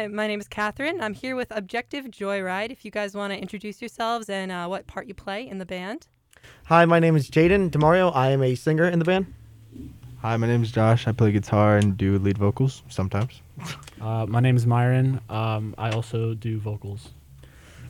Hi, 0.00 0.06
my 0.06 0.26
name 0.26 0.40
is 0.40 0.48
Catherine. 0.48 0.98
I'm 1.02 1.12
here 1.12 1.36
with 1.36 1.48
Objective 1.50 2.06
Joyride. 2.06 2.70
If 2.70 2.86
you 2.86 2.90
guys 2.90 3.14
want 3.14 3.34
to 3.34 3.38
introduce 3.38 3.82
yourselves 3.82 4.30
and 4.30 4.50
uh, 4.50 4.66
what 4.66 4.86
part 4.86 5.06
you 5.06 5.12
play 5.12 5.46
in 5.46 5.58
the 5.58 5.66
band. 5.66 6.08
Hi, 6.68 6.86
my 6.86 6.98
name 7.00 7.16
is 7.16 7.28
Jaden 7.28 7.68
Demario. 7.70 8.10
I 8.16 8.30
am 8.30 8.42
a 8.42 8.54
singer 8.54 8.88
in 8.88 8.98
the 8.98 9.04
band. 9.04 9.34
Hi, 10.22 10.38
my 10.38 10.46
name 10.46 10.62
is 10.62 10.72
Josh. 10.72 11.06
I 11.06 11.12
play 11.12 11.32
guitar 11.32 11.76
and 11.76 11.98
do 11.98 12.18
lead 12.18 12.38
vocals 12.38 12.82
sometimes. 12.88 13.42
Uh, 14.00 14.24
my 14.24 14.40
name 14.40 14.56
is 14.56 14.66
Myron. 14.66 15.20
Um, 15.28 15.74
I 15.76 15.90
also 15.90 16.32
do 16.32 16.58
vocals. 16.58 17.10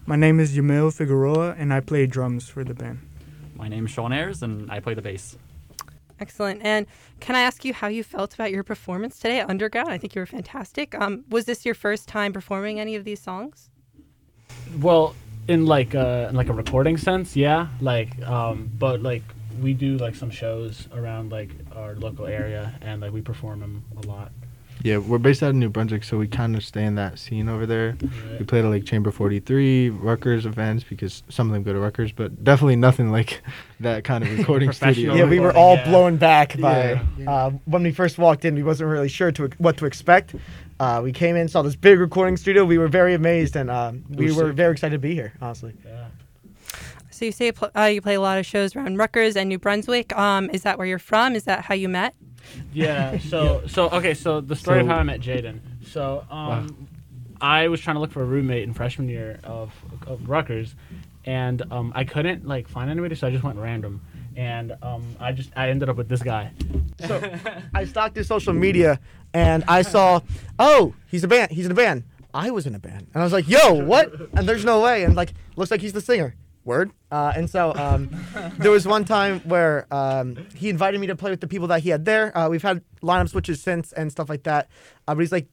My 0.07 0.17
name 0.17 0.41
is 0.41 0.57
Yamil 0.57 0.93
Figueroa, 0.93 1.55
and 1.57 1.73
I 1.73 1.79
play 1.79 2.09
drums 2.09 2.49
for 2.49 2.65
the 2.65 2.75
band. 2.75 2.99
My 3.55 3.69
name 3.69 3.87
is 3.87 3.93
Sean 3.93 4.13
Ayers, 4.13 4.43
and 4.43 4.69
I 4.73 4.81
play 4.81 4.95
the 4.95 5.03
bass. 5.03 5.37
Excellent. 6.21 6.61
And 6.63 6.87
can 7.19 7.35
I 7.35 7.41
ask 7.41 7.65
you 7.65 7.73
how 7.73 7.89
you 7.89 8.05
felt 8.05 8.35
about 8.35 8.51
your 8.51 8.63
performance 8.63 9.19
today 9.19 9.41
at 9.41 9.49
Underground? 9.49 9.89
I 9.89 9.99
think 9.99 10.15
you 10.15 10.21
were 10.21 10.27
fantastic. 10.27 10.95
Um, 10.95 11.25
was 11.31 11.47
this 11.47 11.65
your 11.65 11.75
first 11.75 12.09
time 12.09 12.33
performing 12.33 12.79
any 12.79 12.95
of 12.95 13.05
these 13.05 13.21
songs? 13.21 13.71
Well, 14.81 15.15
in 15.49 15.67
like 15.67 15.95
uh, 15.95 16.29
in 16.29 16.37
like 16.37 16.49
a 16.49 16.53
recording 16.53 16.99
sense, 16.99 17.35
yeah. 17.35 17.69
Like, 17.81 18.21
um, 18.29 18.71
but 18.79 19.03
like 19.03 19.23
we 19.61 19.73
do 19.75 19.97
like 19.97 20.15
some 20.15 20.31
shows 20.31 20.87
around 20.93 21.33
like 21.33 21.51
our 21.75 21.95
local 21.95 22.27
area, 22.27 22.75
and 22.83 23.01
like 23.01 23.13
we 23.13 23.23
perform 23.23 23.61
them 23.61 23.85
a 24.03 24.07
lot. 24.07 24.31
Yeah, 24.83 24.97
we're 24.99 25.19
based 25.19 25.43
out 25.43 25.51
of 25.51 25.57
New 25.57 25.69
Brunswick, 25.69 26.05
so 26.05 26.17
we 26.17 26.27
kind 26.27 26.57
of 26.57 26.65
stay 26.65 26.85
in 26.85 26.95
that 26.95 27.19
scene 27.19 27.49
over 27.49 27.67
there. 27.67 27.97
We 28.39 28.45
played 28.47 28.65
at 28.65 28.71
like 28.71 28.85
Chamber 28.85 29.11
43, 29.11 29.91
Rutgers 29.91 30.47
events 30.47 30.85
because 30.85 31.23
some 31.29 31.49
of 31.49 31.53
them 31.53 31.63
go 31.63 31.73
to 31.75 31.79
Rutgers, 31.79 32.13
but 32.13 32.43
definitely 32.43 32.77
nothing 32.77 33.11
like 33.13 33.43
that 33.81 34.05
kind 34.05 34.25
of 34.25 34.39
recording 34.39 34.73
studio. 34.73 35.15
Yeah, 35.15 35.25
we 35.27 35.39
were 35.39 35.55
all 35.55 35.75
yeah. 35.77 35.89
blown 35.89 36.17
back 36.17 36.59
by 36.59 37.03
Yeah. 37.19 37.31
uh, 37.31 37.51
when 37.67 37.83
we 37.83 37.93
first 37.93 38.17
walked 38.19 38.45
in. 38.45 38.55
We 38.55 38.63
wasn't 38.63 38.89
really 38.91 39.09
sure 39.09 39.31
to 39.33 39.51
what 39.59 39.77
to 39.79 39.87
expect. 39.87 40.35
Uh, 40.79 41.01
we 41.05 41.13
came 41.13 41.37
in, 41.37 41.47
saw 41.47 41.61
this 41.61 41.77
big 41.77 41.99
recording 42.01 42.39
studio. 42.39 42.65
We 42.65 42.79
were 42.79 42.89
very 42.89 43.13
amazed, 43.13 43.55
and 43.57 43.71
um, 43.71 44.03
we 44.09 44.33
were 44.33 44.47
sick. 44.49 44.55
very 44.57 44.73
excited 44.73 44.95
to 44.95 44.99
be 44.99 45.15
here. 45.15 45.35
Honestly, 45.43 45.75
Yeah. 45.85 46.07
So 47.11 47.27
you 47.27 47.33
say 47.33 47.47
you 47.47 47.53
uh, 47.77 47.85
you 47.85 48.01
play 48.01 48.15
a 48.15 48.21
lot 48.21 48.39
of 48.39 48.47
shows 48.47 48.75
around 48.75 48.97
Rutgers 48.97 49.37
and 49.37 49.51
New 49.51 49.59
Brunswick. 49.59 50.17
Um, 50.17 50.49
is 50.55 50.63
that 50.63 50.79
where 50.79 50.87
you're 50.87 50.99
from? 50.99 51.35
Is 51.37 51.45
that 51.45 51.61
how 51.67 51.75
you 51.75 51.87
met? 51.87 52.15
Yeah. 52.73 53.19
So 53.31 53.63
so 53.67 53.89
okay. 53.91 54.15
So 54.15 54.41
the 54.41 54.57
story 54.57 54.81
of 54.81 54.87
So- 54.87 54.93
how 54.93 54.99
I 54.99 55.03
met 55.03 55.21
Jaden. 55.21 55.61
So 55.87 56.25
um, 56.31 56.89
I 57.41 57.69
was 57.69 57.81
trying 57.81 57.97
to 57.97 58.01
look 58.01 58.13
for 58.13 58.23
a 58.23 58.27
roommate 58.27 58.65
in 58.65 58.75
freshman 58.75 59.09
year 59.09 59.39
of 59.45 59.73
of 60.07 60.29
Rutgers, 60.29 60.75
and 61.25 61.63
um, 61.73 61.93
I 61.95 62.05
couldn't 62.05 62.47
like 62.47 62.69
find 62.69 62.91
anybody, 62.91 63.15
so 63.15 63.27
I 63.27 63.31
just 63.31 63.43
went 63.45 63.59
random, 63.59 64.01
and 64.37 64.75
um, 64.83 65.17
I 65.19 65.33
just 65.33 65.51
I 65.57 65.69
ended 65.71 65.89
up 65.89 65.97
with 65.97 66.09
this 66.09 66.23
guy. 66.23 66.51
so 67.07 67.21
I 67.75 67.85
stalked 67.87 68.17
his 68.17 68.27
social 68.27 68.53
media, 68.53 69.01
and 69.33 69.65
I 69.69 69.83
saw, 69.83 70.21
oh, 70.59 70.95
he's 71.09 71.25
a 71.25 71.29
band. 71.29 71.51
He's 71.53 71.67
in 71.67 71.73
a 71.73 71.75
band. 71.75 72.05
I 72.33 72.51
was 72.53 72.67
in 72.67 72.75
a 72.75 72.79
band, 72.79 73.07
and 73.13 73.23
I 73.23 73.25
was 73.25 73.33
like, 73.33 73.49
yo, 73.49 73.75
what? 73.85 74.13
And 74.35 74.49
there's 74.49 74.65
no 74.65 74.81
way. 74.81 75.03
And 75.05 75.17
like, 75.17 75.33
looks 75.57 75.71
like 75.73 75.81
he's 75.81 75.93
the 75.95 76.01
singer. 76.01 76.37
Word. 76.71 76.93
Uh, 77.11 77.33
and 77.35 77.51
so 77.51 77.75
um, 77.75 78.09
there 78.59 78.71
was 78.71 78.87
one 78.87 79.05
time 79.05 79.41
where 79.41 79.93
um, 79.93 80.47
he 80.55 80.71
invited 80.71 81.01
me 81.01 81.09
to 81.09 81.17
play 81.17 81.31
with 81.33 81.41
the 81.41 81.49
people 81.49 81.67
that 81.67 81.81
he 81.83 81.89
had 81.91 82.05
there. 82.05 82.37
Uh, 82.39 82.49
we've 82.49 82.63
had 82.63 82.83
lineup 83.03 83.29
switches 83.29 83.61
since 83.61 83.93
and 83.93 84.11
stuff 84.13 84.29
like 84.29 84.45
that. 84.45 84.69
Uh, 85.09 85.15
but 85.17 85.21
he's 85.21 85.33
like, 85.33 85.49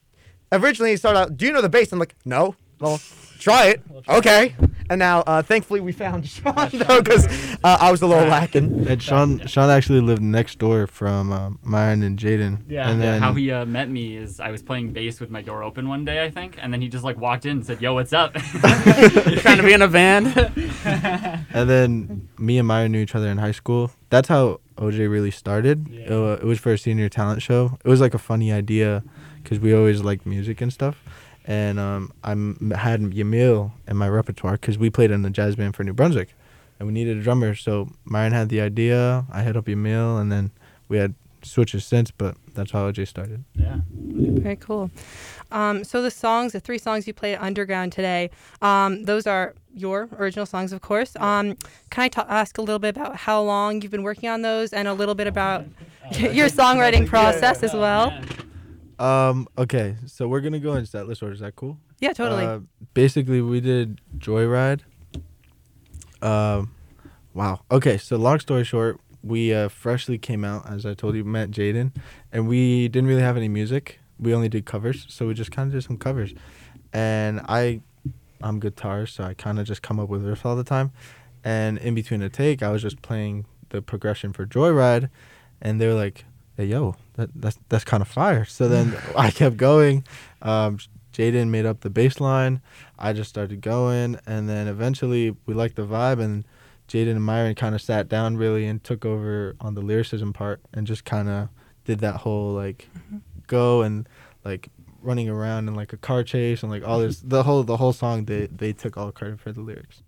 originally 0.51 0.91
he 0.91 0.97
started 0.97 1.19
out, 1.19 1.35
do 1.35 1.47
you 1.47 1.51
know 1.51 1.61
the 1.61 1.69
bass? 1.69 1.91
I'm 1.91 1.97
like, 1.97 2.15
no. 2.23 2.55
Well, 2.79 3.01
try 3.39 3.65
it. 3.69 3.81
Okay. 4.07 4.55
And 4.89 4.99
now, 4.99 5.19
uh, 5.27 5.41
thankfully, 5.41 5.79
we 5.81 5.91
found 5.91 6.27
Sean 6.29 6.69
though, 6.71 7.01
because 7.01 7.27
uh, 7.63 7.77
I 7.81 7.91
was 7.91 8.01
a 8.01 8.07
little 8.07 8.27
lacking. 8.27 8.87
And 8.87 9.01
Sean, 9.03 9.45
Sean 9.47 9.69
actually 9.69 9.99
lived 10.01 10.21
next 10.21 10.59
door 10.59 10.87
from 10.87 11.31
um, 11.33 11.59
Myron 11.61 12.03
and 12.03 12.17
Jaden. 12.17 12.63
Yeah. 12.69 12.89
and 12.89 13.01
then 13.01 13.21
How 13.21 13.33
he 13.33 13.51
uh, 13.51 13.65
met 13.65 13.89
me 13.89 14.15
is 14.15 14.39
I 14.39 14.51
was 14.51 14.61
playing 14.61 14.93
bass 14.93 15.19
with 15.19 15.29
my 15.29 15.41
door 15.41 15.61
open 15.63 15.89
one 15.89 16.05
day, 16.05 16.23
I 16.23 16.29
think, 16.29 16.57
and 16.61 16.71
then 16.71 16.81
he 16.81 16.87
just 16.87 17.03
like 17.03 17.17
walked 17.17 17.45
in 17.45 17.51
and 17.57 17.65
said, 17.65 17.81
"Yo, 17.81 17.93
what's 17.93 18.13
up?" 18.13 18.33
You're 18.53 19.39
trying 19.41 19.57
to 19.57 19.63
be 19.63 19.73
in 19.73 19.81
a 19.81 19.87
band. 19.87 20.27
and 21.53 21.69
then 21.69 22.29
me 22.37 22.57
and 22.57 22.67
Myron 22.67 22.91
knew 22.91 22.99
each 23.01 23.15
other 23.15 23.27
in 23.27 23.37
high 23.37 23.51
school. 23.51 23.91
That's 24.09 24.27
how 24.29 24.61
OJ 24.77 25.09
really 25.09 25.31
started. 25.31 25.87
Yeah. 25.89 26.13
It, 26.13 26.19
wa- 26.19 26.33
it 26.33 26.43
was 26.43 26.59
for 26.59 26.71
a 26.71 26.77
senior 26.77 27.09
talent 27.09 27.41
show. 27.41 27.77
It 27.83 27.89
was 27.89 27.99
like 28.01 28.13
a 28.13 28.19
funny 28.19 28.51
idea 28.51 29.03
because 29.43 29.59
we 29.59 29.73
always 29.73 30.01
liked 30.01 30.25
music 30.25 30.61
and 30.61 30.71
stuff. 30.71 31.03
And 31.47 31.79
um, 31.79 32.11
I 32.23 32.31
m- 32.31 32.73
had 32.75 32.99
Yamil 33.01 33.71
in 33.87 33.95
my 33.97 34.09
repertoire 34.09 34.53
because 34.53 34.77
we 34.77 34.89
played 34.89 35.11
in 35.11 35.21
the 35.21 35.29
jazz 35.29 35.55
band 35.55 35.75
for 35.77 35.83
New 35.85 35.93
Brunswick, 35.93 36.33
and 36.77 36.87
we 36.87 36.93
needed 36.93 37.17
a 37.17 37.21
drummer. 37.23 37.55
So 37.55 37.89
Myron 38.03 38.33
had 38.33 38.49
the 38.49 38.59
idea. 38.59 39.25
I 39.31 39.43
hit 39.43 39.55
up 39.55 39.65
Yamil, 39.65 40.19
and 40.19 40.29
then 40.31 40.51
we 40.89 40.97
had 40.97 41.15
switches 41.43 41.85
since. 41.85 42.11
But 42.11 42.35
that's 42.53 42.71
how 42.71 42.91
OJ 42.91 43.07
started. 43.07 43.45
yeah. 43.55 43.77
Very 43.89 44.57
cool. 44.57 44.91
Um, 45.51 45.83
so 45.85 46.01
the 46.01 46.11
songs, 46.11 46.51
the 46.51 46.59
three 46.59 46.77
songs 46.77 47.07
you 47.07 47.13
played 47.13 47.37
Underground 47.37 47.91
today, 47.93 48.29
um, 48.61 49.03
those 49.03 49.25
are 49.25 49.55
your 49.73 50.09
original 50.19 50.45
songs, 50.45 50.73
of 50.73 50.81
course. 50.81 51.15
Um, 51.15 51.55
can 51.89 52.03
I 52.03 52.07
ta 52.09 52.25
ask 52.27 52.57
a 52.57 52.61
little 52.61 52.79
bit 52.79 52.97
about 52.97 53.15
how 53.15 53.41
long 53.41 53.81
you've 53.81 53.91
been 53.91 54.03
working 54.03 54.27
on 54.27 54.41
those, 54.41 54.73
and 54.73 54.87
a 54.87 54.93
little 54.93 55.15
bit 55.15 55.27
about 55.27 55.65
your 56.11 56.49
songwriting 56.49 57.07
process 57.07 57.63
as 57.63 57.73
well? 57.73 58.11
Um. 58.99 59.47
Okay. 59.57 59.95
So 60.05 60.27
we're 60.27 60.41
gonna 60.41 60.59
go 60.59 60.73
in 60.73 60.85
set 60.85 61.07
list 61.07 61.21
order. 61.21 61.33
Is 61.33 61.39
that 61.41 61.55
cool? 61.55 61.77
Yeah, 61.99 62.13
totally. 62.13 62.45
Uh, 62.45 62.59
basically, 62.93 63.41
we 63.41 63.59
did 63.59 64.01
Joyride. 64.17 64.81
Um, 66.21 66.71
wow. 67.33 67.61
Okay, 67.71 67.97
so 67.97 68.17
long 68.17 68.39
story 68.39 68.63
short, 68.63 68.99
we 69.23 69.53
uh, 69.53 69.69
freshly 69.69 70.17
came 70.17 70.43
out, 70.43 70.69
as 70.69 70.85
I 70.85 70.93
told 70.93 71.15
you, 71.15 71.23
met 71.23 71.51
Jaden, 71.51 71.91
and 72.31 72.47
we 72.47 72.87
didn't 72.87 73.07
really 73.07 73.21
have 73.21 73.37
any 73.37 73.49
music. 73.49 73.99
We 74.19 74.33
only 74.33 74.49
did 74.49 74.65
covers, 74.65 75.05
so 75.09 75.27
we 75.27 75.33
just 75.33 75.51
kind 75.51 75.67
of 75.67 75.73
did 75.73 75.87
some 75.87 75.97
covers. 75.97 76.33
And 76.93 77.41
I, 77.47 77.81
I'm 78.41 78.59
guitar, 78.59 79.05
so 79.05 79.23
I 79.23 79.33
kind 79.33 79.59
of 79.59 79.67
just 79.67 79.81
come 79.81 79.99
up 79.99 80.09
with 80.09 80.23
riffs 80.23 80.45
all 80.45 80.55
the 80.55 80.63
time. 80.63 80.91
And 81.43 81.77
in 81.77 81.93
between 81.93 82.21
a 82.21 82.29
take, 82.29 82.63
I 82.63 82.71
was 82.71 82.81
just 82.81 83.01
playing 83.01 83.45
the 83.69 83.81
progression 83.81 84.33
for 84.33 84.45
Joyride, 84.45 85.09
and 85.61 85.79
they 85.79 85.87
were 85.87 85.93
like, 85.93 86.25
"Hey, 86.57 86.65
yo, 86.65 86.95
that, 87.13 87.29
that's 87.33 87.57
that's 87.69 87.85
kind 87.85 88.01
of 88.01 88.07
fire." 88.07 88.43
So 88.43 88.67
then 88.67 88.97
I 89.15 89.31
kept 89.31 89.57
going. 89.57 90.03
Um, 90.41 90.79
Jaden 91.13 91.49
made 91.49 91.65
up 91.65 91.81
the 91.81 91.89
bass 91.89 92.19
line. 92.19 92.61
I 92.99 93.13
just 93.13 93.29
started 93.29 93.61
going, 93.61 94.19
and 94.27 94.49
then 94.49 94.67
eventually 94.67 95.35
we 95.45 95.53
liked 95.53 95.75
the 95.75 95.85
vibe, 95.85 96.19
and 96.19 96.43
Jaden 96.87 97.11
and 97.11 97.23
Myron 97.23 97.55
kind 97.55 97.73
of 97.73 97.81
sat 97.81 98.09
down 98.09 98.37
really 98.37 98.65
and 98.65 98.83
took 98.83 99.05
over 99.05 99.55
on 99.61 99.73
the 99.75 99.81
lyricism 99.81 100.33
part, 100.33 100.61
and 100.73 100.85
just 100.85 101.05
kind 101.05 101.29
of 101.29 101.49
did 101.85 101.99
that 101.99 102.17
whole 102.17 102.51
like 102.51 102.89
go 103.47 103.81
and 103.81 104.07
like 104.43 104.69
running 105.01 105.29
around 105.29 105.67
and 105.67 105.77
like 105.77 105.93
a 105.93 105.97
car 105.97 106.23
chase 106.23 106.61
and 106.63 106.71
like 106.71 106.85
all 106.85 106.99
this 106.99 107.19
the 107.19 107.43
whole 107.43 107.63
the 107.63 107.77
whole 107.77 107.93
song 107.93 108.25
they 108.25 108.47
they 108.47 108.73
took 108.73 108.97
all 108.97 109.11
credit 109.11 109.39
for 109.39 109.51
the 109.51 109.61
lyrics. 109.61 110.03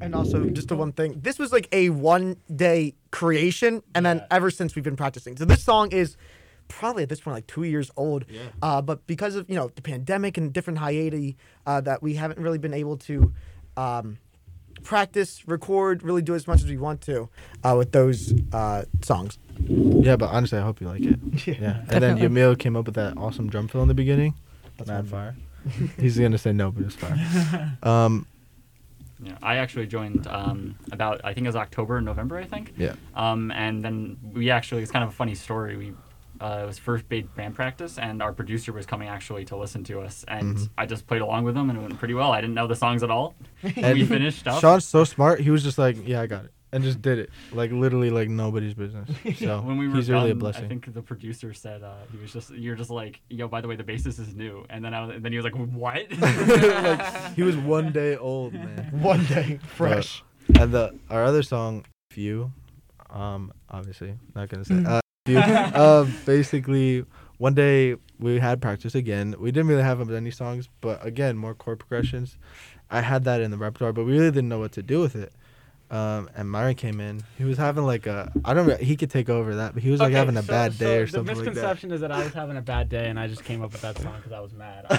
And 0.00 0.14
also, 0.14 0.44
just 0.46 0.68
the 0.68 0.76
one 0.76 0.92
thing, 0.92 1.20
this 1.20 1.38
was 1.38 1.52
like 1.52 1.68
a 1.72 1.90
one 1.90 2.36
day 2.54 2.94
creation, 3.10 3.82
and 3.94 4.04
then 4.04 4.22
ever 4.30 4.50
since 4.50 4.74
we've 4.74 4.84
been 4.84 4.96
practicing. 4.96 5.36
So 5.36 5.44
this 5.44 5.62
song 5.62 5.92
is 5.92 6.16
probably 6.68 7.02
at 7.02 7.08
this 7.08 7.20
point 7.20 7.34
like 7.34 7.46
two 7.46 7.62
years 7.64 7.90
old. 7.96 8.24
Yeah. 8.28 8.42
Uh, 8.62 8.82
but 8.82 9.06
because 9.06 9.36
of 9.36 9.48
you 9.48 9.56
know 9.56 9.70
the 9.74 9.82
pandemic 9.82 10.36
and 10.36 10.52
different 10.52 10.78
hiatus, 10.78 11.34
uh, 11.66 11.80
that 11.82 12.02
we 12.02 12.14
haven't 12.14 12.38
really 12.38 12.58
been 12.58 12.74
able 12.74 12.96
to 12.98 13.32
um, 13.76 14.18
practice, 14.82 15.46
record, 15.46 16.02
really 16.02 16.22
do 16.22 16.34
as 16.34 16.46
much 16.46 16.60
as 16.60 16.66
we 16.66 16.76
want 16.76 17.00
to 17.02 17.28
uh, 17.64 17.74
with 17.76 17.92
those 17.92 18.34
uh, 18.52 18.84
songs. 19.02 19.38
Yeah, 19.58 20.16
but 20.16 20.30
honestly, 20.30 20.58
I 20.58 20.62
hope 20.62 20.80
you 20.80 20.88
like 20.88 21.02
it. 21.02 21.18
Yeah, 21.46 21.82
and 21.88 22.02
then 22.02 22.18
Yamil 22.18 22.58
came 22.58 22.76
up 22.76 22.86
with 22.86 22.94
that 22.94 23.16
awesome 23.16 23.48
drum 23.48 23.68
fill 23.68 23.82
in 23.82 23.88
the 23.88 23.94
beginning. 23.94 24.34
That's 24.78 24.88
Mad 24.88 25.08
fire. 25.08 25.36
He's 25.98 26.18
gonna 26.18 26.38
say 26.38 26.52
no, 26.52 26.70
but 26.70 26.84
it's 26.84 26.94
fire. 26.94 27.76
Um, 27.82 28.26
Yeah, 29.22 29.38
I 29.42 29.56
actually 29.56 29.86
joined 29.86 30.26
um, 30.26 30.76
about 30.92 31.20
I 31.24 31.32
think 31.32 31.44
it 31.46 31.48
was 31.48 31.56
October, 31.56 32.00
November, 32.00 32.36
I 32.36 32.44
think. 32.44 32.74
yeah. 32.76 32.94
Um, 33.14 33.50
and 33.50 33.82
then 33.82 34.18
we 34.34 34.50
actually 34.50 34.82
it's 34.82 34.92
kind 34.92 35.02
of 35.04 35.08
a 35.10 35.14
funny 35.14 35.34
story. 35.34 35.76
We 35.76 35.92
uh, 36.38 36.60
it 36.62 36.66
was 36.66 36.78
first 36.78 37.08
band 37.08 37.34
band 37.34 37.54
practice, 37.54 37.98
and 37.98 38.22
our 38.22 38.32
producer 38.32 38.70
was 38.72 38.84
coming 38.84 39.08
actually 39.08 39.46
to 39.46 39.56
listen 39.56 39.84
to 39.84 40.00
us, 40.00 40.22
and 40.28 40.56
Mhm. 40.56 40.68
I 40.76 40.84
just 40.84 41.06
played 41.06 41.22
along 41.22 41.44
with 41.44 41.56
him, 41.56 41.70
and 41.70 41.78
it 41.78 41.82
went 41.82 41.98
pretty 41.98 42.12
well. 42.12 42.30
I 42.30 42.42
didn't 42.42 42.54
know 42.54 42.66
the 42.66 42.76
songs 42.76 43.02
at 43.02 43.10
all. 43.10 43.34
And 43.62 43.94
we 43.98 44.04
finished 44.04 44.46
up. 44.46 44.60
Sean's 44.60 44.84
so 44.84 45.04
smart. 45.04 45.40
He 45.40 45.48
was 45.50 45.62
just 45.62 45.78
like, 45.78 45.96
"Yeah, 46.06 46.20
I 46.20 46.26
got 46.26 46.44
it," 46.44 46.52
and 46.76 46.84
just 46.84 47.00
did 47.00 47.18
it, 47.18 47.30
like 47.52 47.72
literally 47.72 48.10
like 48.10 48.28
nobody's 48.28 48.74
business. 48.74 49.08
So 49.38 49.60
when 49.62 49.78
we 49.78 49.88
were 49.88 49.96
he's 49.96 50.08
done, 50.08 50.16
really 50.16 50.30
a 50.32 50.34
blessing. 50.34 50.66
I 50.66 50.68
think 50.68 50.92
the 50.92 51.00
producer 51.00 51.54
said 51.54 51.82
uh, 51.82 51.94
he 52.12 52.18
was 52.18 52.32
just 52.32 52.50
you're 52.50 52.76
just 52.76 52.90
like 52.90 53.20
yo. 53.30 53.48
By 53.48 53.62
the 53.62 53.68
way, 53.68 53.76
the 53.76 53.84
bassist 53.84 54.20
is 54.20 54.34
new, 54.34 54.64
and 54.68 54.84
then 54.84 54.92
I 54.92 55.04
was, 55.04 55.16
and 55.16 55.24
then 55.24 55.32
he 55.32 55.38
was 55.38 55.44
like 55.44 55.54
what? 55.54 56.06
Like, 56.26 57.34
he 57.34 57.42
was 57.42 57.56
one 57.56 57.92
day 57.92 58.16
old, 58.16 58.52
man. 58.52 58.90
One 59.00 59.24
day, 59.24 59.58
fresh. 59.66 60.22
And 60.58 60.72
the 60.72 60.94
our 61.08 61.24
other 61.24 61.42
song, 61.42 61.84
"Few," 62.10 62.52
um, 63.10 63.52
obviously 63.70 64.14
not 64.34 64.48
gonna 64.48 64.64
say. 64.64 64.74
Mm. 64.74 64.86
Uh, 64.86 65.00
few, 65.26 65.38
uh, 65.38 66.06
basically, 66.24 67.04
one 67.38 67.54
day 67.54 67.96
we 68.18 68.38
had 68.38 68.60
practice 68.60 68.94
again. 68.94 69.34
We 69.38 69.50
didn't 69.50 69.68
really 69.68 69.82
have 69.82 70.10
any 70.10 70.30
songs, 70.30 70.68
but 70.80 71.04
again, 71.04 71.36
more 71.36 71.54
chord 71.54 71.78
progressions. 71.78 72.38
I 72.90 73.00
had 73.00 73.24
that 73.24 73.40
in 73.40 73.50
the 73.50 73.56
repertoire, 73.56 73.92
but 73.92 74.04
we 74.04 74.12
really 74.12 74.30
didn't 74.30 74.48
know 74.48 74.60
what 74.60 74.72
to 74.72 74.82
do 74.82 75.00
with 75.00 75.16
it. 75.16 75.32
Um, 75.88 76.28
and 76.36 76.50
Myron 76.50 76.74
came 76.74 77.00
in. 77.00 77.22
He 77.38 77.44
was 77.44 77.58
having 77.58 77.84
like 77.84 78.06
a 78.06 78.32
I 78.44 78.54
don't. 78.54 78.66
re- 78.66 78.82
He 78.84 78.96
could 78.96 79.10
take 79.10 79.28
over 79.28 79.54
that, 79.56 79.72
but 79.74 79.82
he 79.84 79.90
was 79.90 80.00
like 80.00 80.08
Okay, 80.08 80.16
having 80.18 80.36
a 80.36 80.42
so- 80.42 80.48
bad 80.52 80.76
day 80.78 80.96
so 80.96 81.02
or 81.02 81.06
something 81.06 81.24
The 81.26 81.32
like 81.34 81.44
that. 81.44 81.50
misconception 81.54 81.92
is 81.92 82.00
that 82.00 82.10
I 82.10 82.24
was 82.24 82.32
having 82.32 82.56
a 82.56 82.60
bad 82.62 82.88
day 82.88 83.08
and 83.08 83.20
I 83.20 83.28
just 83.28 83.44
came 83.44 83.62
up 83.62 83.70
with 83.72 83.82
that 83.82 83.96
song 83.98 84.14
because 84.16 84.32
I 84.32 84.40
was 84.40 84.52
mad. 84.52 84.86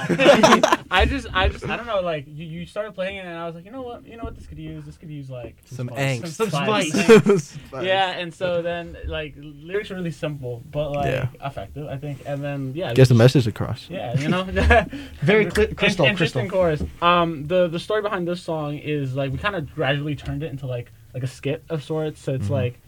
I 0.89 1.05
just, 1.05 1.27
I 1.33 1.49
just, 1.49 1.67
I 1.67 1.75
don't 1.75 1.87
know. 1.87 1.99
Like 1.99 2.25
you, 2.27 2.45
you 2.45 2.65
started 2.65 2.93
playing 2.95 3.17
it, 3.17 3.25
and 3.25 3.37
I 3.37 3.45
was 3.45 3.55
like, 3.55 3.65
you 3.65 3.71
know 3.71 3.81
what, 3.81 4.05
you 4.07 4.15
know 4.17 4.23
what, 4.23 4.35
this 4.37 4.47
could 4.47 4.59
use. 4.59 4.85
This 4.85 4.97
could 4.97 5.09
use 5.09 5.29
like 5.29 5.57
Some 5.65 5.89
spice, 5.89 6.21
angst. 6.21 6.27
some, 6.29 6.49
Some 6.49 6.63
spice. 6.65 6.93
Spice. 7.67 7.85
Yeah, 7.85 8.11
and 8.11 8.33
so 8.33 8.61
then 8.61 8.95
like 9.05 9.35
lyrics 9.37 9.91
are 9.91 9.95
really 9.95 10.11
simple, 10.11 10.63
but 10.71 10.91
like 10.91 11.05
Yeah. 11.07 11.27
effective, 11.45 11.87
I 11.87 11.97
think. 11.97 12.21
And 12.25 12.41
then 12.43 12.71
yeah, 12.75 12.93
Gets 12.93 13.09
the 13.09 13.15
message 13.15 13.45
across. 13.47 13.89
Yeah, 13.89 14.17
you 14.19 14.29
know, 14.29 14.43
Very 15.21 15.45
cli- 15.47 15.65
In- 15.67 15.75
crystal, 15.75 16.05
interesting 16.05 16.47
crystal. 16.47 16.57
chorus. 16.57 16.83
Um, 17.01 17.45
the 17.47 17.67
the 17.67 17.79
story 17.79 18.01
behind 18.01 18.27
this 18.27 18.41
song 18.41 18.77
is 18.77 19.15
like 19.15 19.31
we 19.33 19.37
kind 19.37 19.55
of 19.55 19.73
gradually 19.73 20.15
turned 20.15 20.43
it 20.43 20.51
into 20.51 20.65
like 20.65 20.76
like 21.17 21.23
a 21.23 21.27
skit 21.33 21.63
of 21.69 21.83
sorts. 21.83 22.21
So 22.21 22.33
it's 22.35 22.47
Mhm. 22.47 22.51
like, 22.51 22.79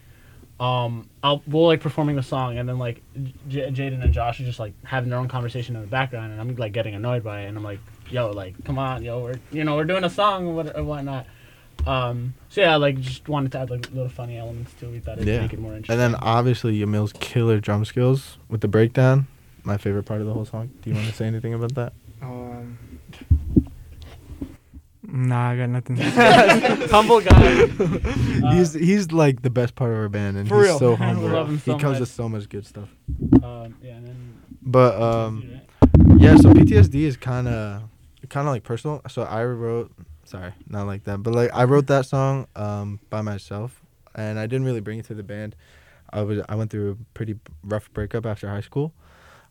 um, 0.60 1.08
I'll 1.22 1.42
we'll 1.46 1.66
like 1.66 1.80
performing 1.80 2.16
the 2.16 2.22
song, 2.22 2.58
and 2.58 2.68
then 2.68 2.78
like 2.78 3.02
J- 3.48 3.70
Jaden 3.70 4.02
and 4.02 4.12
Josh 4.12 4.40
are 4.40 4.44
just 4.44 4.58
like 4.60 4.72
having 4.84 5.10
their 5.10 5.18
own 5.18 5.28
conversation 5.28 5.74
in 5.74 5.82
the 5.82 5.88
background, 5.88 6.32
and 6.32 6.40
I'm 6.40 6.54
like 6.56 6.72
getting 6.72 6.94
annoyed 6.94 7.24
by 7.24 7.42
it, 7.42 7.48
and 7.48 7.56
I'm 7.56 7.64
like, 7.64 7.80
yo, 8.10 8.30
like 8.30 8.62
come 8.64 8.78
on, 8.78 9.02
yo, 9.02 9.20
we're 9.20 9.40
you 9.52 9.64
know 9.64 9.76
we're 9.76 9.84
doing 9.84 10.04
a 10.04 10.10
song 10.10 10.46
or 10.46 10.54
what 10.54 10.76
or 10.76 10.84
whatnot. 10.84 11.26
Um, 11.86 12.34
so 12.50 12.60
yeah, 12.60 12.76
like 12.76 13.00
just 13.00 13.26
wanted 13.28 13.52
to 13.52 13.58
add 13.60 13.70
like 13.70 13.90
little 13.90 14.10
funny 14.10 14.36
elements 14.36 14.74
to 14.74 14.86
it. 14.86 14.92
We 14.92 14.98
thought 15.00 15.16
it'd 15.16 15.26
Yeah. 15.26 15.40
make 15.40 15.54
it 15.54 15.58
more 15.58 15.72
interesting. 15.74 15.94
And 16.00 16.14
then 16.14 16.20
obviously 16.22 16.78
Yamil's 16.78 17.14
killer 17.14 17.58
drum 17.58 17.84
skills 17.86 18.36
with 18.50 18.60
the 18.60 18.68
breakdown. 18.68 19.26
My 19.64 19.78
favorite 19.78 20.04
part 20.04 20.20
of 20.20 20.26
the 20.26 20.34
whole 20.34 20.44
song. 20.44 20.70
Do 20.82 20.90
you 20.90 20.96
want 20.96 21.08
to 21.08 21.14
say 21.14 21.26
anything 21.26 21.54
about 21.54 21.74
that? 21.74 21.92
Um, 22.22 22.76
nah, 25.12 25.50
I 25.50 25.56
got 25.56 25.68
nothing. 25.68 25.96
humble 26.90 27.20
guy. 27.20 27.68
Uh, 28.42 28.54
he's 28.54 28.72
he's 28.72 29.12
like 29.12 29.42
the 29.42 29.50
best 29.50 29.74
part 29.74 29.90
of 29.92 29.98
our 29.98 30.08
band, 30.08 30.36
and 30.38 30.48
For 30.48 30.56
he's 30.60 30.68
real. 30.68 30.78
so 30.78 30.90
We 30.92 30.96
humble. 30.96 31.28
love 31.28 31.48
him 31.50 31.58
so 31.58 31.74
he 31.74 31.78
comes 31.78 31.94
much. 31.94 32.00
with 32.00 32.08
so 32.08 32.28
much 32.28 32.48
good 32.48 32.66
stuff. 32.66 32.88
um, 33.42 33.74
yeah, 33.82 33.96
and 33.96 34.06
then 34.06 34.34
But 34.62 35.00
um, 35.00 35.60
yeah. 36.16 36.36
So 36.36 36.52
PTSD 36.52 37.02
is 37.02 37.16
kind 37.18 37.46
of 37.48 37.82
kind 38.30 38.48
of 38.48 38.52
like 38.54 38.62
personal. 38.62 39.02
So 39.08 39.22
I 39.22 39.44
wrote, 39.44 39.92
sorry, 40.24 40.52
not 40.68 40.86
like 40.86 41.04
that, 41.04 41.18
but 41.22 41.34
like 41.34 41.50
I 41.52 41.64
wrote 41.64 41.86
that 41.88 42.06
song 42.06 42.46
um 42.56 42.98
by 43.10 43.20
myself, 43.20 43.82
and 44.14 44.38
I 44.38 44.46
didn't 44.46 44.64
really 44.64 44.80
bring 44.80 44.98
it 44.98 45.04
to 45.06 45.14
the 45.14 45.22
band. 45.22 45.54
I 46.10 46.22
was 46.22 46.40
I 46.48 46.54
went 46.54 46.70
through 46.70 46.92
a 46.92 46.96
pretty 47.14 47.36
rough 47.62 47.92
breakup 47.92 48.24
after 48.24 48.48
high 48.48 48.62
school. 48.62 48.94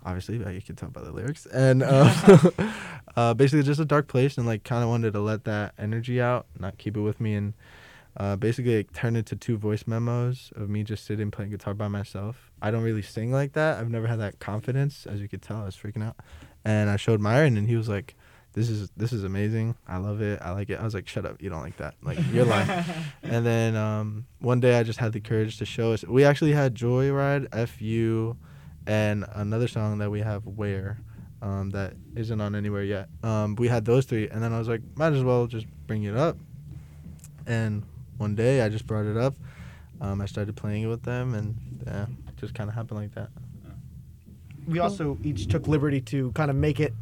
Obviously, 0.05 0.43
uh, 0.43 0.49
you 0.49 0.61
can 0.61 0.75
tell 0.75 0.89
by 0.89 1.01
the 1.01 1.11
lyrics, 1.11 1.45
and 1.47 1.83
uh, 1.83 2.13
uh, 3.15 3.33
basically 3.33 3.63
just 3.63 3.79
a 3.79 3.85
dark 3.85 4.07
place, 4.07 4.37
and 4.37 4.47
like 4.47 4.63
kind 4.63 4.83
of 4.83 4.89
wanted 4.89 5.13
to 5.13 5.19
let 5.19 5.43
that 5.43 5.73
energy 5.77 6.21
out, 6.21 6.45
not 6.57 6.77
keep 6.77 6.95
it 6.95 7.01
with 7.01 7.19
me, 7.19 7.35
and 7.35 7.53
uh, 8.17 8.35
basically 8.35 8.73
it 8.75 8.93
turned 8.93 9.17
into 9.17 9.35
two 9.35 9.57
voice 9.57 9.85
memos 9.85 10.51
of 10.55 10.69
me 10.69 10.83
just 10.83 11.05
sitting 11.05 11.31
playing 11.31 11.51
guitar 11.51 11.73
by 11.73 11.87
myself. 11.87 12.51
I 12.61 12.71
don't 12.71 12.83
really 12.83 13.01
sing 13.01 13.31
like 13.31 13.53
that. 13.53 13.77
I've 13.77 13.89
never 13.89 14.07
had 14.07 14.19
that 14.19 14.39
confidence, 14.39 15.05
as 15.05 15.21
you 15.21 15.27
could 15.27 15.41
tell. 15.41 15.57
I 15.57 15.65
was 15.65 15.75
freaking 15.75 16.03
out, 16.03 16.15
and 16.63 16.89
I 16.89 16.95
showed 16.95 17.19
Myron, 17.19 17.57
and 17.57 17.67
he 17.67 17.75
was 17.75 17.87
like, 17.87 18.15
"This 18.53 18.69
is 18.69 18.89
this 18.97 19.13
is 19.13 19.23
amazing. 19.23 19.75
I 19.87 19.97
love 19.97 20.21
it. 20.21 20.39
I 20.41 20.51
like 20.51 20.69
it." 20.69 20.79
I 20.79 20.83
was 20.83 20.93
like, 20.93 21.07
"Shut 21.07 21.25
up! 21.25 21.41
You 21.41 21.49
don't 21.49 21.61
like 21.61 21.77
that. 21.77 21.95
Like 22.01 22.17
you're 22.31 22.45
lying." 22.45 22.85
and 23.23 23.45
then 23.45 23.75
um, 23.75 24.25
one 24.39 24.59
day 24.59 24.79
I 24.79 24.83
just 24.83 24.99
had 24.99 25.13
the 25.13 25.19
courage 25.19 25.57
to 25.57 25.65
show 25.65 25.93
us. 25.93 26.03
We 26.03 26.23
actually 26.23 26.53
had 26.53 26.75
Joyride, 26.75 27.47
FU, 27.67 28.37
and 28.87 29.25
another 29.33 29.67
song 29.67 29.97
that 29.99 30.09
we 30.09 30.21
have, 30.21 30.45
Where, 30.45 30.97
um, 31.41 31.69
that 31.71 31.93
isn't 32.15 32.39
on 32.41 32.55
anywhere 32.55 32.83
yet. 32.83 33.09
Um, 33.23 33.55
we 33.55 33.67
had 33.67 33.85
those 33.85 34.05
three, 34.05 34.27
and 34.29 34.43
then 34.43 34.53
I 34.53 34.59
was 34.59 34.67
like, 34.67 34.81
might 34.95 35.13
as 35.13 35.23
well 35.23 35.47
just 35.47 35.65
bring 35.87 36.03
it 36.03 36.15
up. 36.15 36.37
And 37.47 37.83
one 38.17 38.35
day 38.35 38.61
I 38.61 38.69
just 38.69 38.85
brought 38.85 39.05
it 39.05 39.17
up. 39.17 39.35
Um, 40.01 40.21
I 40.21 40.25
started 40.25 40.55
playing 40.55 40.83
it 40.83 40.87
with 40.87 41.03
them, 41.03 41.33
and 41.33 41.55
yeah, 41.85 42.03
it 42.03 42.37
just 42.37 42.53
kind 42.53 42.69
of 42.69 42.75
happened 42.75 42.99
like 42.99 43.13
that. 43.15 43.29
we 44.67 44.79
also 44.79 45.17
each 45.23 45.47
took 45.47 45.67
liberty 45.67 45.99
to 46.01 46.31
kind 46.33 46.49
of 46.49 46.55
make 46.55 46.79
it 46.79 46.93